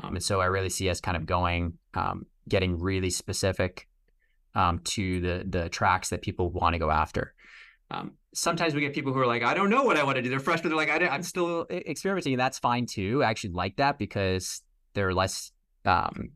[0.01, 3.87] Um, and so I really see us kind of going, um, getting really specific
[4.55, 7.33] um, to the the tracks that people want to go after.
[7.89, 10.21] Um, sometimes we get people who are like, I don't know what I want to
[10.21, 10.29] do.
[10.29, 10.69] They're freshmen.
[10.69, 12.33] They're like, I am still experimenting.
[12.33, 13.23] And that's fine too.
[13.23, 14.61] I actually like that because
[14.93, 15.51] they're less,
[15.85, 16.31] um,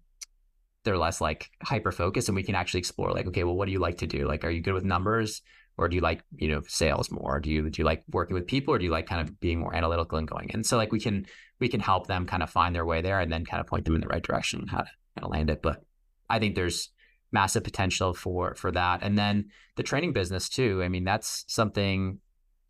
[0.84, 3.72] they're less like hyper focused and we can actually explore like, okay, well, what do
[3.72, 4.28] you like to do?
[4.28, 5.42] Like, are you good with numbers
[5.78, 7.40] or do you like, you know, sales more?
[7.40, 9.60] Do you, do you like working with people or do you like kind of being
[9.60, 10.52] more analytical and going?
[10.54, 11.26] And so like we can,
[11.60, 13.86] we can help them kind of find their way there and then kind of point
[13.86, 15.62] them in the right direction, how to kind of land it.
[15.62, 15.84] But
[16.30, 16.90] I think there's,
[17.32, 19.04] massive potential for for that.
[19.04, 20.82] And then the training business too.
[20.84, 22.20] I mean, that's something,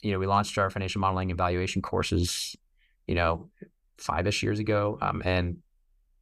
[0.01, 2.55] you know, we launched our financial modeling and valuation courses,
[3.07, 3.49] you know,
[3.97, 4.97] five-ish years ago.
[5.01, 5.57] Um, and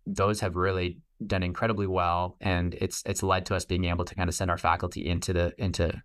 [0.06, 2.38] those have really done incredibly well.
[2.42, 5.34] And it's it's led to us being able to kind of send our faculty into
[5.34, 6.02] the into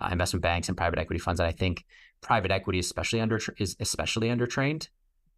[0.00, 1.40] uh, investment banks and private equity funds.
[1.40, 1.84] And I think
[2.20, 4.88] private equity especially under is especially undertrained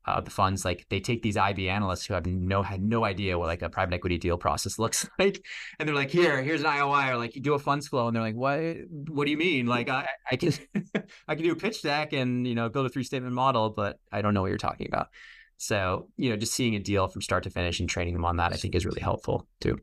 [0.06, 3.38] uh, the funds like they take these IB analysts who have no had no idea
[3.38, 5.44] what like a private equity deal process looks like,
[5.78, 8.14] and they're like, here, here's an IOI, or like you do a funds flow, and
[8.14, 8.60] they're like, what?
[9.08, 9.66] What do you mean?
[9.66, 10.52] Like I, I can
[11.28, 13.98] I can do a pitch deck and you know build a three statement model, but
[14.12, 15.08] I don't know what you're talking about.
[15.56, 18.36] So you know, just seeing a deal from start to finish and training them on
[18.36, 19.78] that, I think, is really helpful too.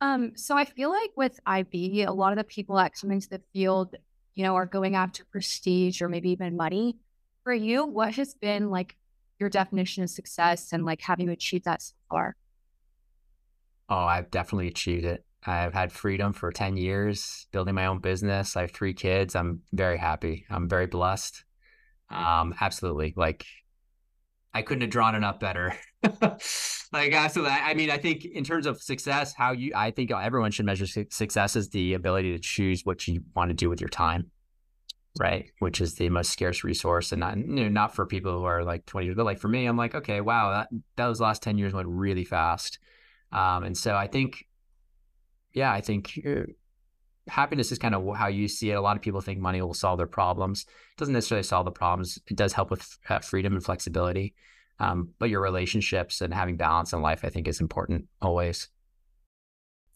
[0.00, 3.28] Um, so I feel like with IB, a lot of the people that come into
[3.28, 3.96] the field,
[4.34, 6.96] you know, are going after prestige or maybe even money
[7.42, 8.96] For you, what has been like
[9.38, 12.36] your definition of success and like have you achieved that so far?
[13.88, 15.24] Oh, I've definitely achieved it.
[15.46, 18.56] I've had freedom for 10 years, building my own business.
[18.56, 19.34] I have three kids.
[19.34, 20.44] I'm very happy.
[20.50, 21.44] I'm very blessed.
[22.10, 23.14] Um, absolutely.
[23.16, 23.46] Like
[24.52, 25.74] I couldn't have drawn it up better.
[26.92, 27.52] like absolutely.
[27.54, 30.86] I mean, I think in terms of success, how you, I think everyone should measure
[30.86, 34.30] su- success as the ability to choose what you want to do with your time,
[35.18, 35.50] right?
[35.58, 38.64] Which is the most scarce resource, and not you know, not for people who are
[38.64, 41.58] like twenty years, but like for me, I'm like, okay, wow, that those last ten
[41.58, 42.78] years went really fast,
[43.32, 44.46] um, and so I think,
[45.52, 46.18] yeah, I think.
[46.26, 46.52] Uh,
[47.28, 48.74] happiness is kind of how you see it.
[48.74, 50.62] A lot of people think money will solve their problems.
[50.62, 52.18] It doesn't necessarily solve the problems.
[52.26, 54.34] It does help with uh, freedom and flexibility.
[54.80, 58.68] Um, but your relationships and having balance in life, I think, is important always.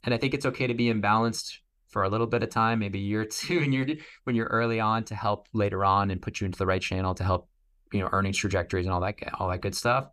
[0.05, 1.59] And I think it's okay to be imbalanced
[1.93, 3.87] for a little bit of time, maybe a year or two, and you're
[4.25, 7.15] when you're early on to help later on and put you into the right channel
[7.15, 7.49] to help,
[7.93, 10.09] you know, earnings trajectories and all that all that good stuff.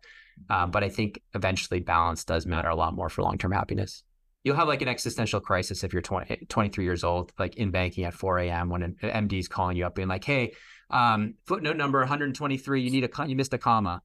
[0.48, 4.02] Um, but I think eventually balance does matter a lot more for long term happiness
[4.44, 8.04] you'll have like an existential crisis if you're 20, 23 years old, like in banking
[8.04, 8.68] at 4 a.m.
[8.70, 10.54] when an MD is calling you up being like, hey,
[10.90, 14.02] um, footnote number 123, you need a, you missed a comma.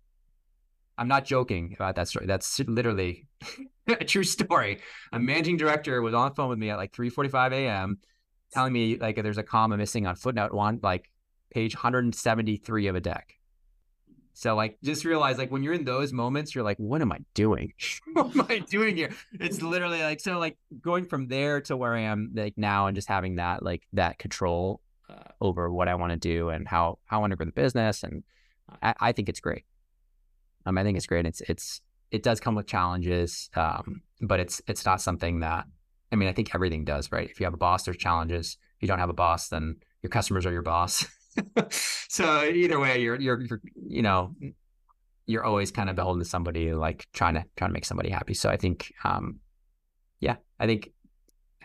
[0.97, 2.25] I'm not joking about that story.
[2.25, 3.27] That's literally
[3.88, 4.79] a true story.
[5.12, 7.99] A managing director was on the phone with me at like 3:45 a.m.
[8.53, 11.10] telling me like there's a comma missing on footnote one, like
[11.51, 13.36] page 173 of a deck.
[14.34, 17.19] So like just realize like when you're in those moments, you're like, what am I
[17.34, 17.73] doing?
[18.13, 19.12] what am I doing here?
[19.39, 22.95] It's literally like so like going from there to where I am like now and
[22.95, 26.99] just having that like that control uh, over what I want to do and how
[27.05, 28.23] how I want to grow the business and
[28.81, 29.63] I, I think it's great.
[30.65, 31.25] Um, I think it's great.
[31.25, 35.65] It's it's it does come with challenges, um, but it's it's not something that
[36.12, 37.30] I mean I think everything does right.
[37.30, 38.58] If you have a boss, there's challenges.
[38.78, 41.06] If you don't have a boss, then your customers are your boss.
[41.69, 44.34] so either way, you're you're you're you know
[45.28, 48.34] you're always kind of beholden to somebody like trying to trying to make somebody happy.
[48.34, 49.39] So I think um
[50.19, 50.91] yeah, I think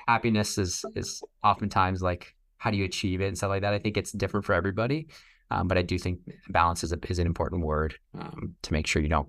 [0.06, 3.72] happiness is is oftentimes like how do you achieve it and stuff like that.
[3.72, 5.08] I think it's different for everybody.
[5.50, 8.86] Um, but I do think balance is a, is an important word um, to make
[8.86, 9.28] sure you don't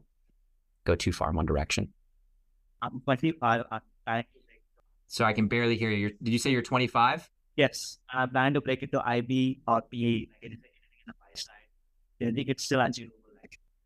[0.85, 1.89] go too far in one direction.
[2.81, 3.63] I'm 25.
[4.07, 4.23] I,
[5.07, 6.11] so I can barely hear you.
[6.21, 7.29] Did you say you're 25?
[7.55, 10.57] Yes, I plan to break it to IB or PE in,
[11.05, 12.29] the price time.
[12.29, 13.15] I think it's still achievable.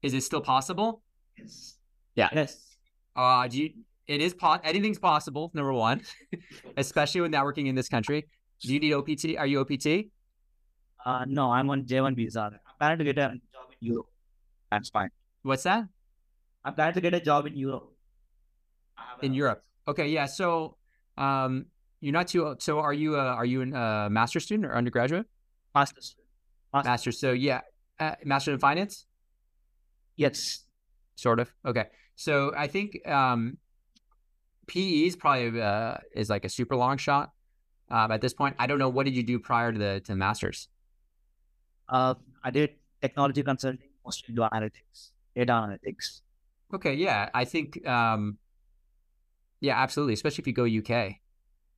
[0.02, 1.02] Is it still possible?
[1.38, 1.78] Yes.
[2.16, 2.30] Yeah.
[2.32, 2.76] Yes.
[3.16, 3.70] Uh, do you,
[4.08, 5.52] it is po- anything's possible.
[5.54, 6.02] Number one,
[6.78, 8.28] especially with networking in this country.
[8.62, 9.38] Do you need OPT?
[9.38, 10.12] Are you OPT?
[11.06, 12.42] Uh, no, I'm on J1 visa.
[12.42, 14.08] I'm planning to get a job in Europe.
[14.72, 15.10] That's fine.
[15.44, 15.88] What's that?
[16.64, 17.92] I'm planning to get a job in Europe.
[19.22, 19.64] In Europe.
[19.88, 20.26] Okay, yeah.
[20.26, 20.78] So,
[21.18, 21.68] um,
[22.02, 22.48] you're not too.
[22.48, 22.62] Old.
[22.62, 23.16] So, are you?
[23.16, 25.28] Uh, are you a uh, master student or undergraduate?
[25.76, 26.16] Master's.
[26.74, 26.90] Master.
[26.90, 27.12] Master.
[27.12, 27.62] So, yeah,
[28.00, 29.06] uh, master in finance.
[30.16, 30.66] Yes.
[31.16, 31.54] Sort of.
[31.66, 31.86] Okay.
[32.16, 33.58] So, I think um,
[34.68, 37.32] PE is probably uh, is like a super long shot.
[37.92, 38.90] Um, at this point, I don't know.
[38.90, 40.68] What did you do prior to the to masters?
[41.88, 42.72] Uh, I did
[43.02, 46.22] technology consulting, mostly do analytics, data analytics.
[46.74, 48.38] Okay, yeah, I think, um,
[49.62, 51.16] yeah, absolutely, especially if you go UK.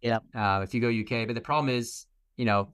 [0.01, 0.19] Yeah.
[0.35, 2.05] Uh, if you go UK, but the problem is,
[2.37, 2.69] you know,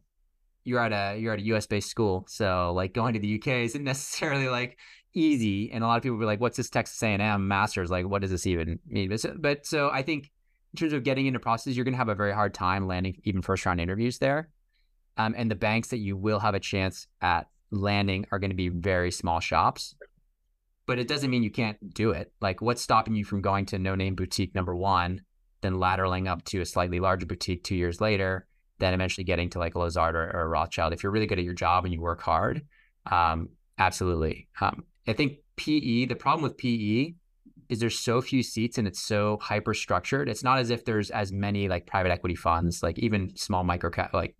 [0.63, 3.48] you're at a you're at a US based school, so like going to the UK
[3.65, 4.78] isn't necessarily like
[5.13, 5.72] easy.
[5.72, 8.08] And a lot of people be like, "What's this Texas A&M Masters like?
[8.08, 10.32] What does this even mean?" But so, but so I think
[10.74, 13.22] in terms of getting into processes, you're going to have a very hard time landing
[13.24, 14.50] even first round interviews there.
[15.17, 18.56] Um, and the banks that you will have a chance at landing are going to
[18.56, 19.95] be very small shops.
[20.86, 22.32] But it doesn't mean you can't do it.
[22.41, 25.21] Like, what's stopping you from going to no name boutique number one,
[25.62, 28.47] then lateraling up to a slightly larger boutique two years later,
[28.80, 30.91] then eventually getting to like a Lazard or, or a Rothschild?
[30.91, 32.63] If you're really good at your job and you work hard,
[33.10, 34.49] um, absolutely.
[34.60, 37.13] Um, I think PE, the problem with PE
[37.69, 40.30] is there's so few seats and it's so hyper structured.
[40.30, 43.90] It's not as if there's as many like private equity funds, like even small micro
[43.90, 44.35] cap, like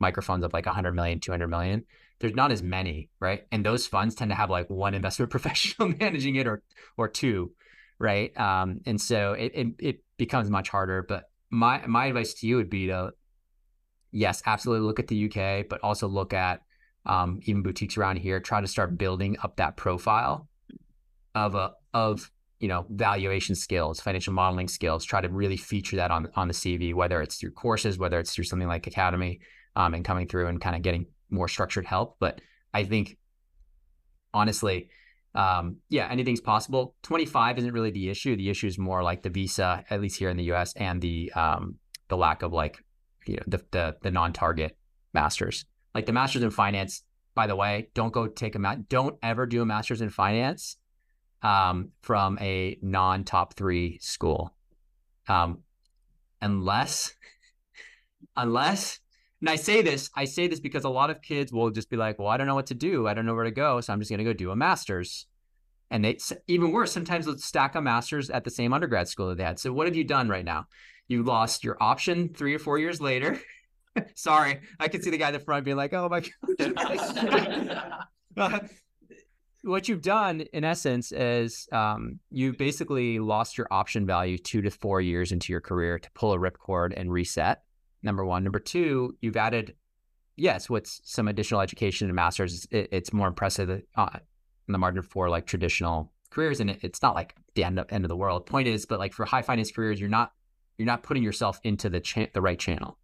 [0.00, 1.84] micro funds of like 100 million, 200 million.
[2.20, 3.46] There's not as many, right?
[3.52, 6.62] And those funds tend to have like one investment professional managing it or
[6.96, 7.52] or two,
[7.98, 8.36] right?
[8.38, 11.04] Um, and so it, it it becomes much harder.
[11.08, 13.12] But my my advice to you would be to
[14.10, 16.62] yes, absolutely look at the UK, but also look at
[17.06, 18.40] um, even boutiques around here.
[18.40, 20.48] Try to start building up that profile
[21.34, 22.30] of a of
[22.60, 25.04] you know valuation skills, financial modeling skills.
[25.04, 28.34] Try to really feature that on on the CV, whether it's through courses, whether it's
[28.34, 29.40] through something like Academy,
[29.78, 32.16] um, and coming through and kind of getting more structured help.
[32.18, 32.40] But
[32.74, 33.16] I think
[34.34, 34.88] honestly,
[35.34, 36.96] um, yeah, anything's possible.
[37.04, 38.36] 25 isn't really the issue.
[38.36, 41.32] The issue is more like the visa, at least here in the US, and the
[41.32, 41.76] um,
[42.08, 42.84] the lack of like
[43.26, 44.76] you know the the, the non-target
[45.14, 45.64] masters.
[45.94, 47.04] Like the masters in finance,
[47.36, 48.88] by the way, don't go take a mat.
[48.88, 50.76] Don't ever do a master's in finance
[51.42, 54.54] um, from a non top three school,
[55.28, 55.60] um,
[56.42, 57.14] unless,
[58.36, 58.98] unless.
[59.40, 61.96] And I say this, I say this because a lot of kids will just be
[61.96, 63.06] like, "Well, I don't know what to do.
[63.06, 65.26] I don't know where to go, so I'm just going to go do a master's."
[65.90, 66.18] And they
[66.48, 69.58] even worse, sometimes they'll stack a master's at the same undergrad school that they had.
[69.58, 70.66] So what have you done right now?
[71.06, 73.40] You lost your option three or four years later.
[74.14, 76.22] Sorry, I can see the guy in the front being like, "Oh my
[78.36, 78.68] god."
[79.62, 84.70] what you've done, in essence, is um, you basically lost your option value two to
[84.70, 87.62] four years into your career to pull a ripcord and reset.
[88.08, 88.42] Number one.
[88.42, 89.74] Number two, you've added,
[90.34, 92.66] yes, what's some additional education and masters.
[92.70, 94.08] It, it's more impressive uh,
[94.66, 97.84] in the margin for like traditional careers, and it, it's not like the end of,
[97.90, 98.46] end of the world.
[98.46, 100.32] Point is, but like for high finance careers, you're not
[100.78, 102.96] you're not putting yourself into the cha- the right channel.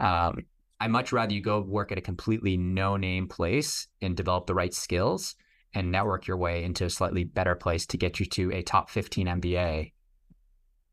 [0.00, 0.38] Um,
[0.80, 4.54] I much rather you go work at a completely no name place and develop the
[4.54, 5.36] right skills
[5.72, 8.90] and network your way into a slightly better place to get you to a top
[8.90, 9.92] 15 MBA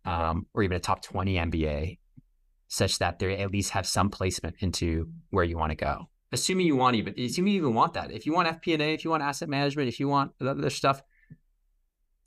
[0.06, 1.98] um, or even a top 20 MBA,
[2.70, 6.08] such that they at least have some placement into where you want to go.
[6.32, 8.12] Assuming you want even, assuming you even want that.
[8.12, 11.02] If you want FP&A, if you want asset management, if you want other stuff,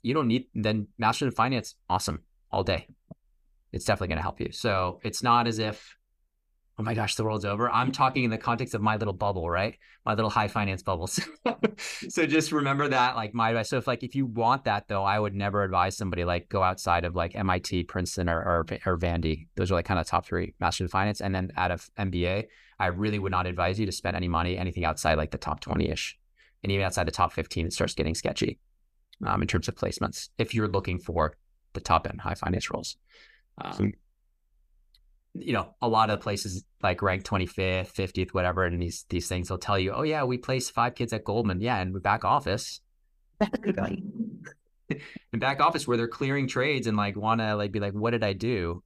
[0.01, 1.75] you don't need then master in finance.
[1.89, 2.21] Awesome,
[2.51, 2.87] all day.
[3.71, 4.51] It's definitely going to help you.
[4.51, 5.97] So it's not as if
[6.83, 7.69] oh my gosh, the world's over.
[7.69, 9.77] I'm talking in the context of my little bubble, right?
[10.05, 11.17] My little high finance bubbles.
[12.09, 13.69] so just remember that, like my advice.
[13.69, 16.61] So if like if you want that though, I would never advise somebody like go
[16.61, 19.47] outside of like MIT, Princeton, or or, or Vandy.
[19.55, 21.21] Those are like kind of top three master in finance.
[21.21, 22.47] And then out of MBA,
[22.79, 25.61] I really would not advise you to spend any money anything outside like the top
[25.61, 26.19] twenty ish,
[26.63, 28.59] and even outside the top fifteen, it starts getting sketchy
[29.25, 30.27] um, in terms of placements.
[30.37, 31.37] If you're looking for
[31.71, 32.97] the top end high finance roles.
[33.59, 33.93] Um,
[35.33, 39.49] you know, a lot of places like rank 25th, 50th, whatever, and these these things
[39.49, 41.61] will tell you, oh yeah, we placed five kids at Goldman.
[41.61, 42.81] Yeah, and we back office.
[43.39, 44.41] in
[45.39, 48.33] back office where they're clearing trades and like wanna like be like, what did I
[48.33, 48.83] do?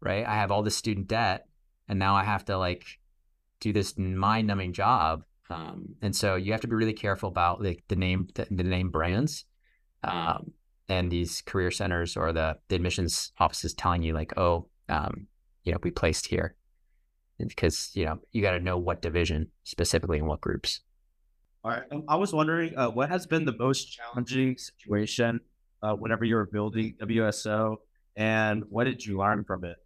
[0.00, 0.24] Right.
[0.24, 1.46] I have all this student debt
[1.88, 2.84] and now I have to like
[3.60, 5.24] do this mind numbing job.
[5.50, 8.62] Um, and so you have to be really careful about like the name the, the
[8.62, 9.44] name brands.
[10.04, 10.52] Um,
[10.88, 15.26] and these career centers or the, the admissions offices telling you like, oh, um,
[15.68, 16.54] you know, we placed here
[17.38, 20.80] because, you know, you got to know what division specifically and what groups.
[21.62, 21.82] All right.
[21.92, 25.40] Um, I was wondering uh, what has been the most challenging situation
[25.82, 27.76] uh, whenever you were building WSO
[28.16, 29.76] and what did you learn from it?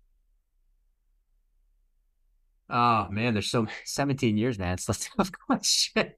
[2.70, 4.74] Oh man, there's so 17 years, man.
[4.74, 6.12] It's a tough question.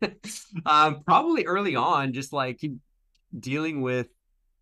[0.67, 2.61] um, probably early on, just like
[3.41, 4.09] dealing with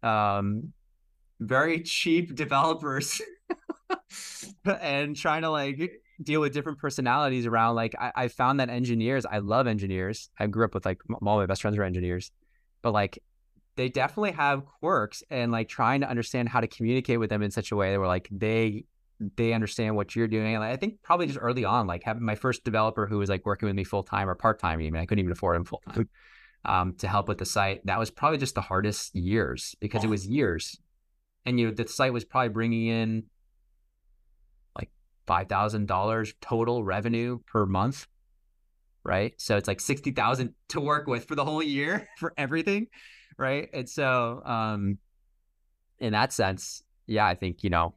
[0.04, 0.72] um,
[1.40, 3.20] very cheap developers
[4.80, 9.26] and trying to like deal with different personalities around like I, I found that engineers
[9.26, 10.30] i love engineers.
[10.38, 12.30] I grew up with like all my best friends are engineers.
[12.82, 13.22] But like
[13.76, 17.50] they definitely have quirks and like trying to understand how to communicate with them in
[17.50, 18.84] such a way where like they
[19.36, 20.54] they understand what you're doing.
[20.54, 23.46] And i think probably just early on like having my first developer who was like
[23.46, 26.08] working with me full-time or part-time even i couldn't even afford him full-time
[26.64, 27.84] um, to help with the site.
[27.86, 30.78] That was probably just the hardest years because it was years.
[31.44, 33.24] And you know the site was probably bringing in
[35.26, 38.06] $5,000 total revenue per month,
[39.04, 39.34] right?
[39.38, 42.88] So it's like 60,000 to work with for the whole year for everything,
[43.36, 43.68] right?
[43.72, 44.98] And so um
[45.98, 47.94] in that sense, yeah, I think, you know,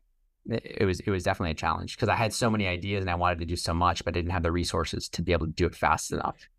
[0.47, 3.09] it, it was it was definitely a challenge because I had so many ideas and
[3.09, 5.47] I wanted to do so much, but I didn't have the resources to be able
[5.47, 6.49] to do it fast enough.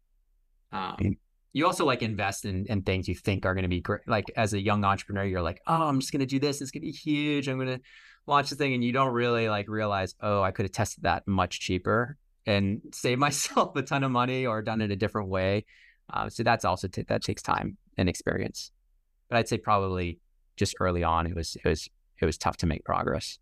[0.73, 1.17] Um,
[1.53, 4.03] you also like invest in, in things you think are going to be great.
[4.07, 6.61] Like as a young entrepreneur, you're like, oh, I'm just going to do this.
[6.61, 7.49] It's going to be huge.
[7.49, 7.81] I'm going to
[8.27, 11.27] launch the thing and you don't really like realize, oh, I could have tested that
[11.27, 12.17] much cheaper
[12.47, 15.65] and saved myself a ton of money or done it a different way.
[16.13, 18.71] Uh, so that's also t- that takes time and experience.
[19.29, 20.21] But I'd say probably
[20.57, 21.89] just early on, it was it was
[22.21, 23.39] it was tough to make progress.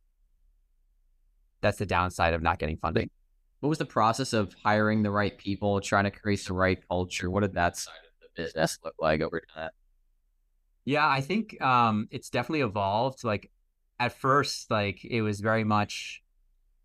[1.61, 3.11] That's the downside of not getting funding.
[3.61, 7.31] What was the process of hiring the right people, trying to create the right culture?
[7.31, 9.73] What did that side of the business look like over that?
[10.85, 13.25] Yeah, I think um, it's definitely evolved.
[13.25, 13.51] Like
[13.99, 16.23] at first, like it was very much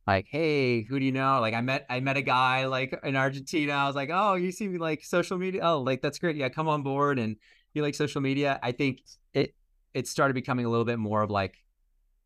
[0.07, 1.39] like, hey, who do you know?
[1.39, 3.73] Like I met I met a guy like in Argentina.
[3.73, 5.61] I was like, oh, you see me like social media?
[5.63, 6.35] Oh, like that's great.
[6.35, 7.35] Yeah, come on board and
[7.73, 8.59] you like social media.
[8.63, 9.01] I think
[9.33, 9.53] it
[9.93, 11.57] it started becoming a little bit more of like,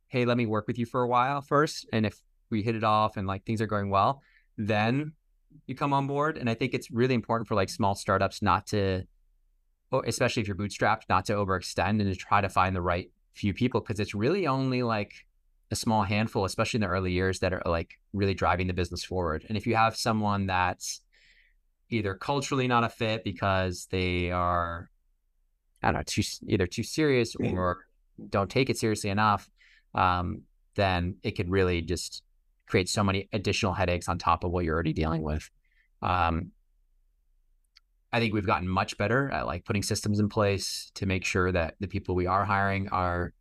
[0.07, 1.87] hey, let me work with you for a while first.
[1.91, 4.21] And if we hit it off and like things are going well,
[4.57, 5.13] then
[5.67, 6.37] you come on board.
[6.37, 9.03] And I think it's really important for like small startups not to
[10.05, 13.53] especially if you're bootstrapped, not to overextend and to try to find the right few
[13.53, 15.25] people because it's really only like
[15.71, 19.03] a small handful, especially in the early years, that are like really driving the business
[19.03, 19.45] forward.
[19.49, 21.01] And if you have someone that's
[21.89, 24.89] either culturally not a fit because they are,
[25.81, 27.85] I don't know, too either too serious or
[28.29, 29.49] don't take it seriously enough,
[29.93, 30.41] um,
[30.75, 32.23] then it could really just
[32.67, 35.49] create so many additional headaches on top of what you're already dealing with.
[36.01, 36.51] Um,
[38.13, 41.51] I think we've gotten much better at like putting systems in place to make sure
[41.51, 43.33] that the people we are hiring are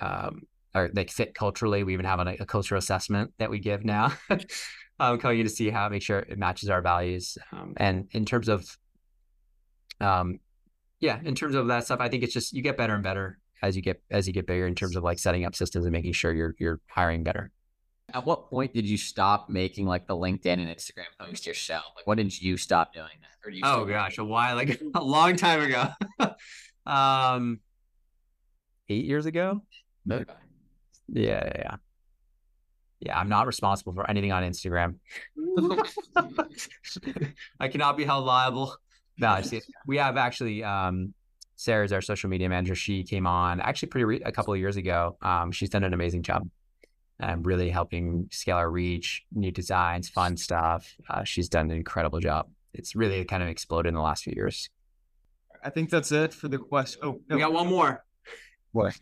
[0.00, 0.42] um,
[0.74, 1.82] are they fit culturally.
[1.82, 4.12] We even have a, a cultural assessment that we give now,
[5.00, 7.38] um, calling you to see how make sure it matches our values.
[7.52, 8.76] Um, and in terms of,
[9.98, 10.40] um,
[11.00, 13.38] yeah, in terms of that stuff, I think it's just you get better and better
[13.62, 15.92] as you get as you get bigger in terms of like setting up systems and
[15.92, 17.50] making sure you're you're hiring better.
[18.14, 21.84] At what point did you stop making like the LinkedIn and Instagram posts yourself?
[21.94, 23.46] Like, when did you stop doing that?
[23.46, 25.88] Or do you Oh still- gosh, a while like a long time ago.
[26.90, 27.60] um,
[28.88, 29.62] eight years ago.
[30.10, 30.24] Okay.
[31.08, 31.76] Yeah, yeah, yeah.
[33.00, 34.96] Yeah, I'm not responsible for anything on Instagram.
[37.60, 38.74] I cannot be held liable.
[39.18, 41.12] No, it's- it- we have actually um
[41.56, 42.74] Sarah's our social media manager.
[42.74, 45.18] She came on actually pretty re- a couple of years ago.
[45.20, 46.48] Um, she's done an amazing job.
[47.20, 50.94] Um, really helping scale our reach, new designs, fun stuff.
[51.10, 52.48] Uh, she's done an incredible job.
[52.72, 54.70] It's really kind of exploded in the last few years.
[55.64, 57.00] I think that's it for the question.
[57.02, 57.36] Oh, no.
[57.36, 58.04] We got one more.
[58.70, 58.96] What?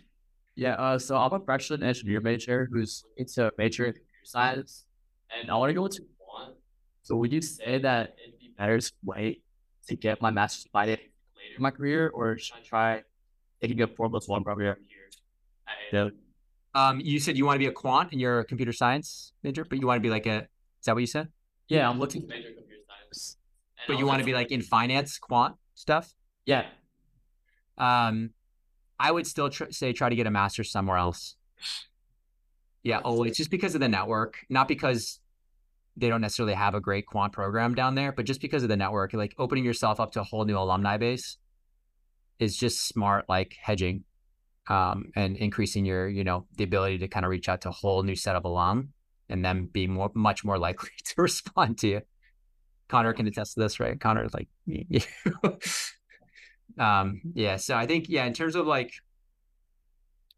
[0.54, 4.86] Yeah, uh, so I'm a freshman engineer major who's into major in computer science,
[5.30, 6.52] and I want to go into one.
[7.02, 9.42] So would you say that it'd be better to wait
[9.88, 11.00] to get my master's in finance
[11.36, 13.02] later in my career, or should I try
[13.60, 14.78] taking a four plus one program here?
[15.92, 16.10] at AU?
[16.76, 19.64] Um, you said you want to be a quant and you're a computer science major,
[19.64, 21.28] but you want to be like a, is that what you said?
[21.68, 23.38] Yeah, I'm looking to major computer science.
[23.88, 26.14] But you want to be like in finance quant stuff?
[26.44, 26.66] yeah,
[27.78, 28.30] Um,
[29.00, 31.36] I would still tr- say try to get a master's somewhere else.
[32.82, 35.18] Yeah, always just because of the network, not because
[35.96, 38.76] they don't necessarily have a great quant program down there, but just because of the
[38.76, 41.38] network, like opening yourself up to a whole new alumni base
[42.38, 44.04] is just smart, like hedging,
[44.68, 47.72] um, and increasing your, you know, the ability to kind of reach out to a
[47.72, 48.90] whole new set of alum
[49.28, 52.00] and then be more, much more likely to respond to you.
[52.88, 53.98] Connor can attest to this, right?
[53.98, 54.48] Connor is like,
[56.78, 57.56] um, yeah.
[57.56, 58.92] So I think, yeah, in terms of like,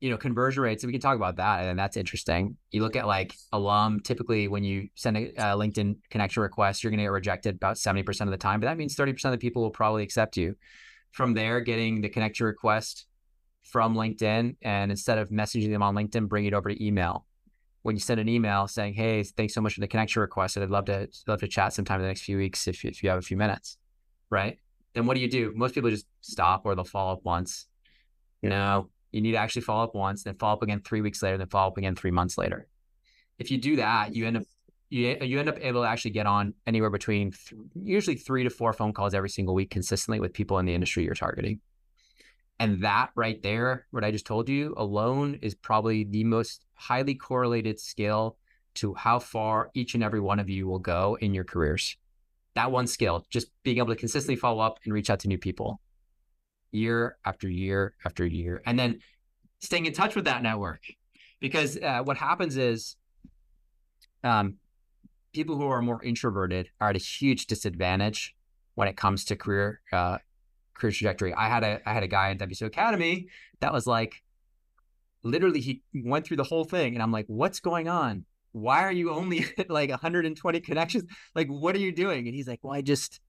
[0.01, 2.57] you know, conversion rates, we can talk about that, and that's interesting.
[2.71, 3.99] You look at like alum.
[4.01, 7.79] Typically, when you send a, a LinkedIn connection request, you're going to get rejected about
[7.79, 10.05] seventy percent of the time, but that means thirty percent of the people will probably
[10.05, 10.55] accept you.
[11.11, 13.08] From there, getting the connection request
[13.69, 17.27] from LinkedIn, and instead of messaging them on LinkedIn, bring it over to email.
[17.83, 20.65] When you send an email saying, "Hey, thanks so much for the connection request, and
[20.65, 23.11] I'd love to love to chat sometime in the next few weeks if if you
[23.11, 23.79] have a few minutes,"
[24.31, 24.59] right?
[24.95, 25.53] Then what do you do?
[25.55, 27.67] Most people just stop, or they'll follow up once.
[28.43, 31.23] You know, you need to actually follow up once, then follow up again three weeks
[31.23, 32.69] later, then follow up again three months later.
[33.39, 34.45] If you do that, you end up
[34.91, 38.51] you, you end up able to actually get on anywhere between th- usually three to
[38.51, 41.61] four phone calls every single week consistently with people in the industry you're targeting.
[42.61, 47.15] And that right there, what I just told you alone is probably the most highly
[47.15, 48.37] correlated skill
[48.75, 51.97] to how far each and every one of you will go in your careers.
[52.55, 55.39] That one skill, just being able to consistently follow up and reach out to new
[55.39, 55.81] people
[56.73, 58.63] year after year after year.
[58.67, 59.01] And then
[59.61, 60.83] staying in touch with that network.
[61.41, 62.97] Because uh, what happens is
[64.25, 64.57] um,
[65.33, 68.35] people who are more introverted are at a huge disadvantage
[68.75, 70.19] when it comes to career uh,
[70.79, 71.35] career trajectory.
[71.35, 73.29] I had a I had a guy at WSO Academy
[73.61, 74.23] that was like
[75.23, 78.25] literally he went through the whole thing and I'm like, what's going on?
[78.53, 81.05] Why are you only at like 120 connections?
[81.35, 82.27] Like, what are you doing?
[82.27, 83.21] And he's like, well, I just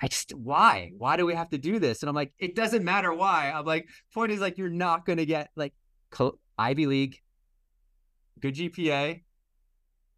[0.00, 0.92] I just why?
[0.98, 2.02] Why do we have to do this?
[2.02, 3.52] And I'm like, it doesn't matter why.
[3.54, 5.72] I'm like, point is like you're not gonna get like
[6.58, 7.20] Ivy League,
[8.40, 9.22] good GPA,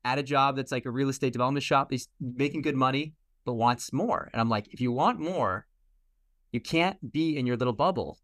[0.04, 1.88] at a job that's like a real estate development shop.
[1.90, 3.14] He's making good money,
[3.44, 4.30] but wants more.
[4.32, 5.66] And I'm like, if you want more,
[6.56, 8.18] you can't be in your little bubble.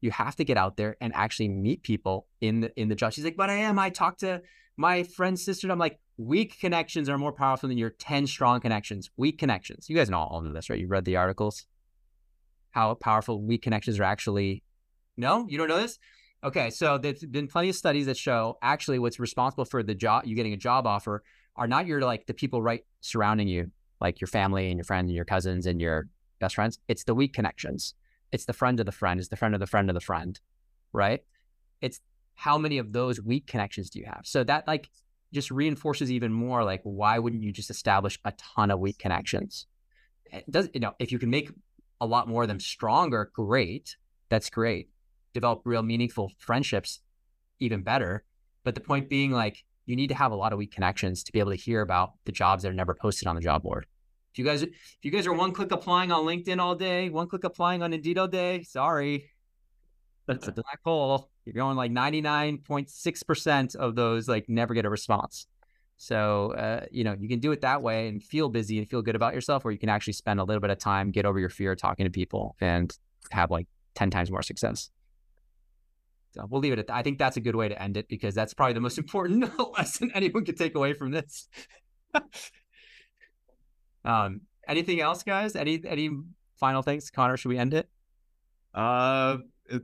[0.00, 3.12] You have to get out there and actually meet people in the in the job.
[3.12, 3.78] She's like, but I am.
[3.78, 4.42] I talk to
[4.76, 5.66] my friend's sister.
[5.68, 9.08] And I'm like, weak connections are more powerful than your 10 strong connections.
[9.16, 9.88] Weak connections.
[9.88, 10.80] You guys know all of this, right?
[10.80, 11.66] You read the articles.
[12.72, 14.64] How powerful weak connections are actually.
[15.16, 16.00] No, you don't know this?
[16.42, 20.26] Okay, so there's been plenty of studies that show actually what's responsible for the job
[20.26, 21.22] you getting a job offer
[21.54, 23.70] are not your like the people right surrounding you,
[24.00, 26.08] like your family and your friends and your cousins and your
[26.38, 26.78] best friends.
[26.88, 27.94] It's the weak connections.
[28.32, 29.20] It's the friend of the friend.
[29.20, 30.38] It's the friend of the friend of the friend,
[30.92, 31.22] right?
[31.80, 32.00] It's
[32.34, 34.22] how many of those weak connections do you have?
[34.24, 34.90] So that like
[35.32, 39.66] just reinforces even more like why wouldn't you just establish a ton of weak connections?
[40.26, 41.50] It does you know if you can make
[42.00, 43.96] a lot more of them stronger, great.
[44.28, 44.90] That's great.
[45.32, 47.00] Develop real meaningful friendships,
[47.58, 48.24] even better.
[48.64, 51.32] But the point being like you need to have a lot of weak connections to
[51.32, 53.86] be able to hear about the jobs that are never posted on the job board.
[54.36, 57.26] If you guys if you guys are one click applying on LinkedIn all day, one
[57.26, 59.30] click applying on Indeed all day, sorry.
[60.26, 61.30] That's a black hole.
[61.46, 65.46] You're going like 99.6% of those like never get a response.
[65.96, 69.00] So, uh, you know, you can do it that way and feel busy and feel
[69.00, 71.40] good about yourself, or you can actually spend a little bit of time, get over
[71.40, 72.94] your fear talking to people and
[73.30, 74.90] have like 10 times more success.
[76.32, 76.96] So we'll leave it at that.
[76.96, 79.50] I think that's a good way to end it because that's probably the most important
[79.78, 81.48] lesson anyone could take away from this.
[84.06, 85.56] um, anything else, guys?
[85.56, 86.10] Any any
[86.58, 87.10] final things?
[87.10, 87.88] Connor, should we end it?
[88.74, 89.38] Uh,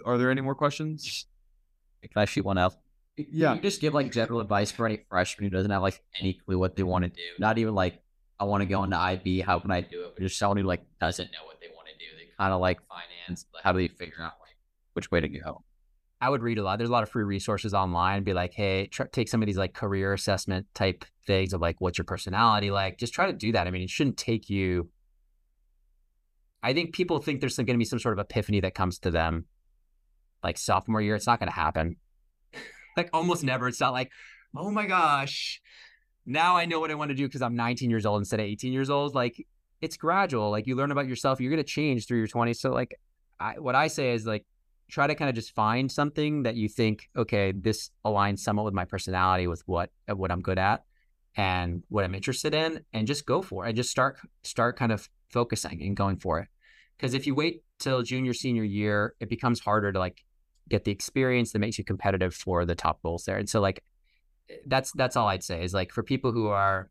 [0.04, 1.26] are there any more questions?
[2.02, 2.74] Can I shoot one out?
[3.16, 3.54] Yeah.
[3.54, 6.58] You just give like general advice for any freshman who doesn't have like any clue
[6.58, 7.22] what they want to do.
[7.38, 8.02] Not even like
[8.40, 9.40] I want to go into IB.
[9.40, 10.12] How can I do it?
[10.14, 12.16] But just someone who like doesn't know what they want to do.
[12.16, 13.46] They kind of like finance.
[13.62, 14.56] How do they figure out like
[14.94, 15.62] which way to go?
[16.22, 16.78] I would read a lot.
[16.78, 18.22] There's a lot of free resources online.
[18.22, 21.98] Be like, hey, take some of these like career assessment type things of like, what's
[21.98, 22.96] your personality like?
[22.96, 23.66] Just try to do that.
[23.66, 24.88] I mean, it shouldn't take you.
[26.62, 29.10] I think people think there's going to be some sort of epiphany that comes to
[29.10, 29.46] them,
[30.44, 31.16] like sophomore year.
[31.16, 31.96] It's not going to happen.
[32.96, 33.66] like almost never.
[33.66, 34.12] It's not like,
[34.56, 35.60] oh my gosh,
[36.24, 38.46] now I know what I want to do because I'm 19 years old instead of
[38.46, 39.12] 18 years old.
[39.12, 39.44] Like
[39.80, 40.52] it's gradual.
[40.52, 41.40] Like you learn about yourself.
[41.40, 42.58] You're going to change through your 20s.
[42.58, 42.94] So like,
[43.40, 44.46] I, what I say is like
[44.92, 48.74] try to kind of just find something that you think, okay, this aligns somewhat with
[48.74, 50.84] my personality, with what uh, what I'm good at,
[51.34, 53.70] and what I'm interested in, and just go for it.
[53.70, 56.48] And just start start kind of focusing and going for it.
[56.96, 60.24] Because if you wait till junior senior year, it becomes harder to like
[60.68, 63.38] get the experience that makes you competitive for the top goals there.
[63.38, 63.82] And so like
[64.66, 66.90] that's that's all I'd say is like for people who are,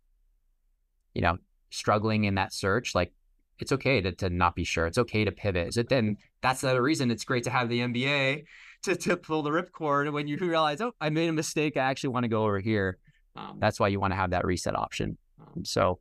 [1.13, 1.37] you know,
[1.69, 3.13] struggling in that search, like
[3.61, 4.87] it's okay to, to not be sure.
[4.87, 5.67] It's okay to pivot.
[5.67, 8.43] Is it then that's the reason it's great to have the MBA
[8.83, 11.77] to, to pull the ripcord when you realize, oh, I made a mistake.
[11.77, 12.97] I actually want to go over here.
[13.35, 15.17] Um, that's why you want to have that reset option.
[15.39, 15.99] Um, so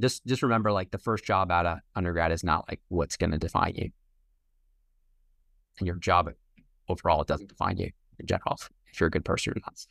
[0.00, 3.32] just just remember like the first job out of undergrad is not like what's going
[3.32, 3.90] to define you.
[5.78, 6.30] And your job
[6.88, 8.58] overall, it doesn't define you in general
[8.92, 9.86] if you're a good person or not.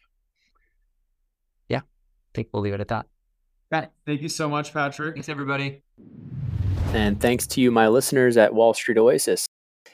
[1.67, 3.05] Yeah, I think we'll leave it at that.
[4.05, 5.15] Thank you so much, Patrick.
[5.15, 5.83] Thanks, everybody.
[6.93, 9.45] And thanks to you, my listeners at Wall Street Oasis.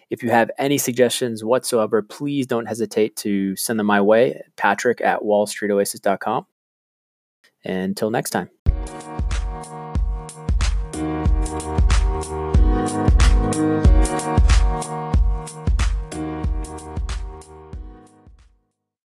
[0.10, 5.02] If you have any suggestions whatsoever, please don't hesitate to send them my way, patrick
[5.02, 6.46] at wallstreetoasis.com.
[7.66, 8.50] Until next time.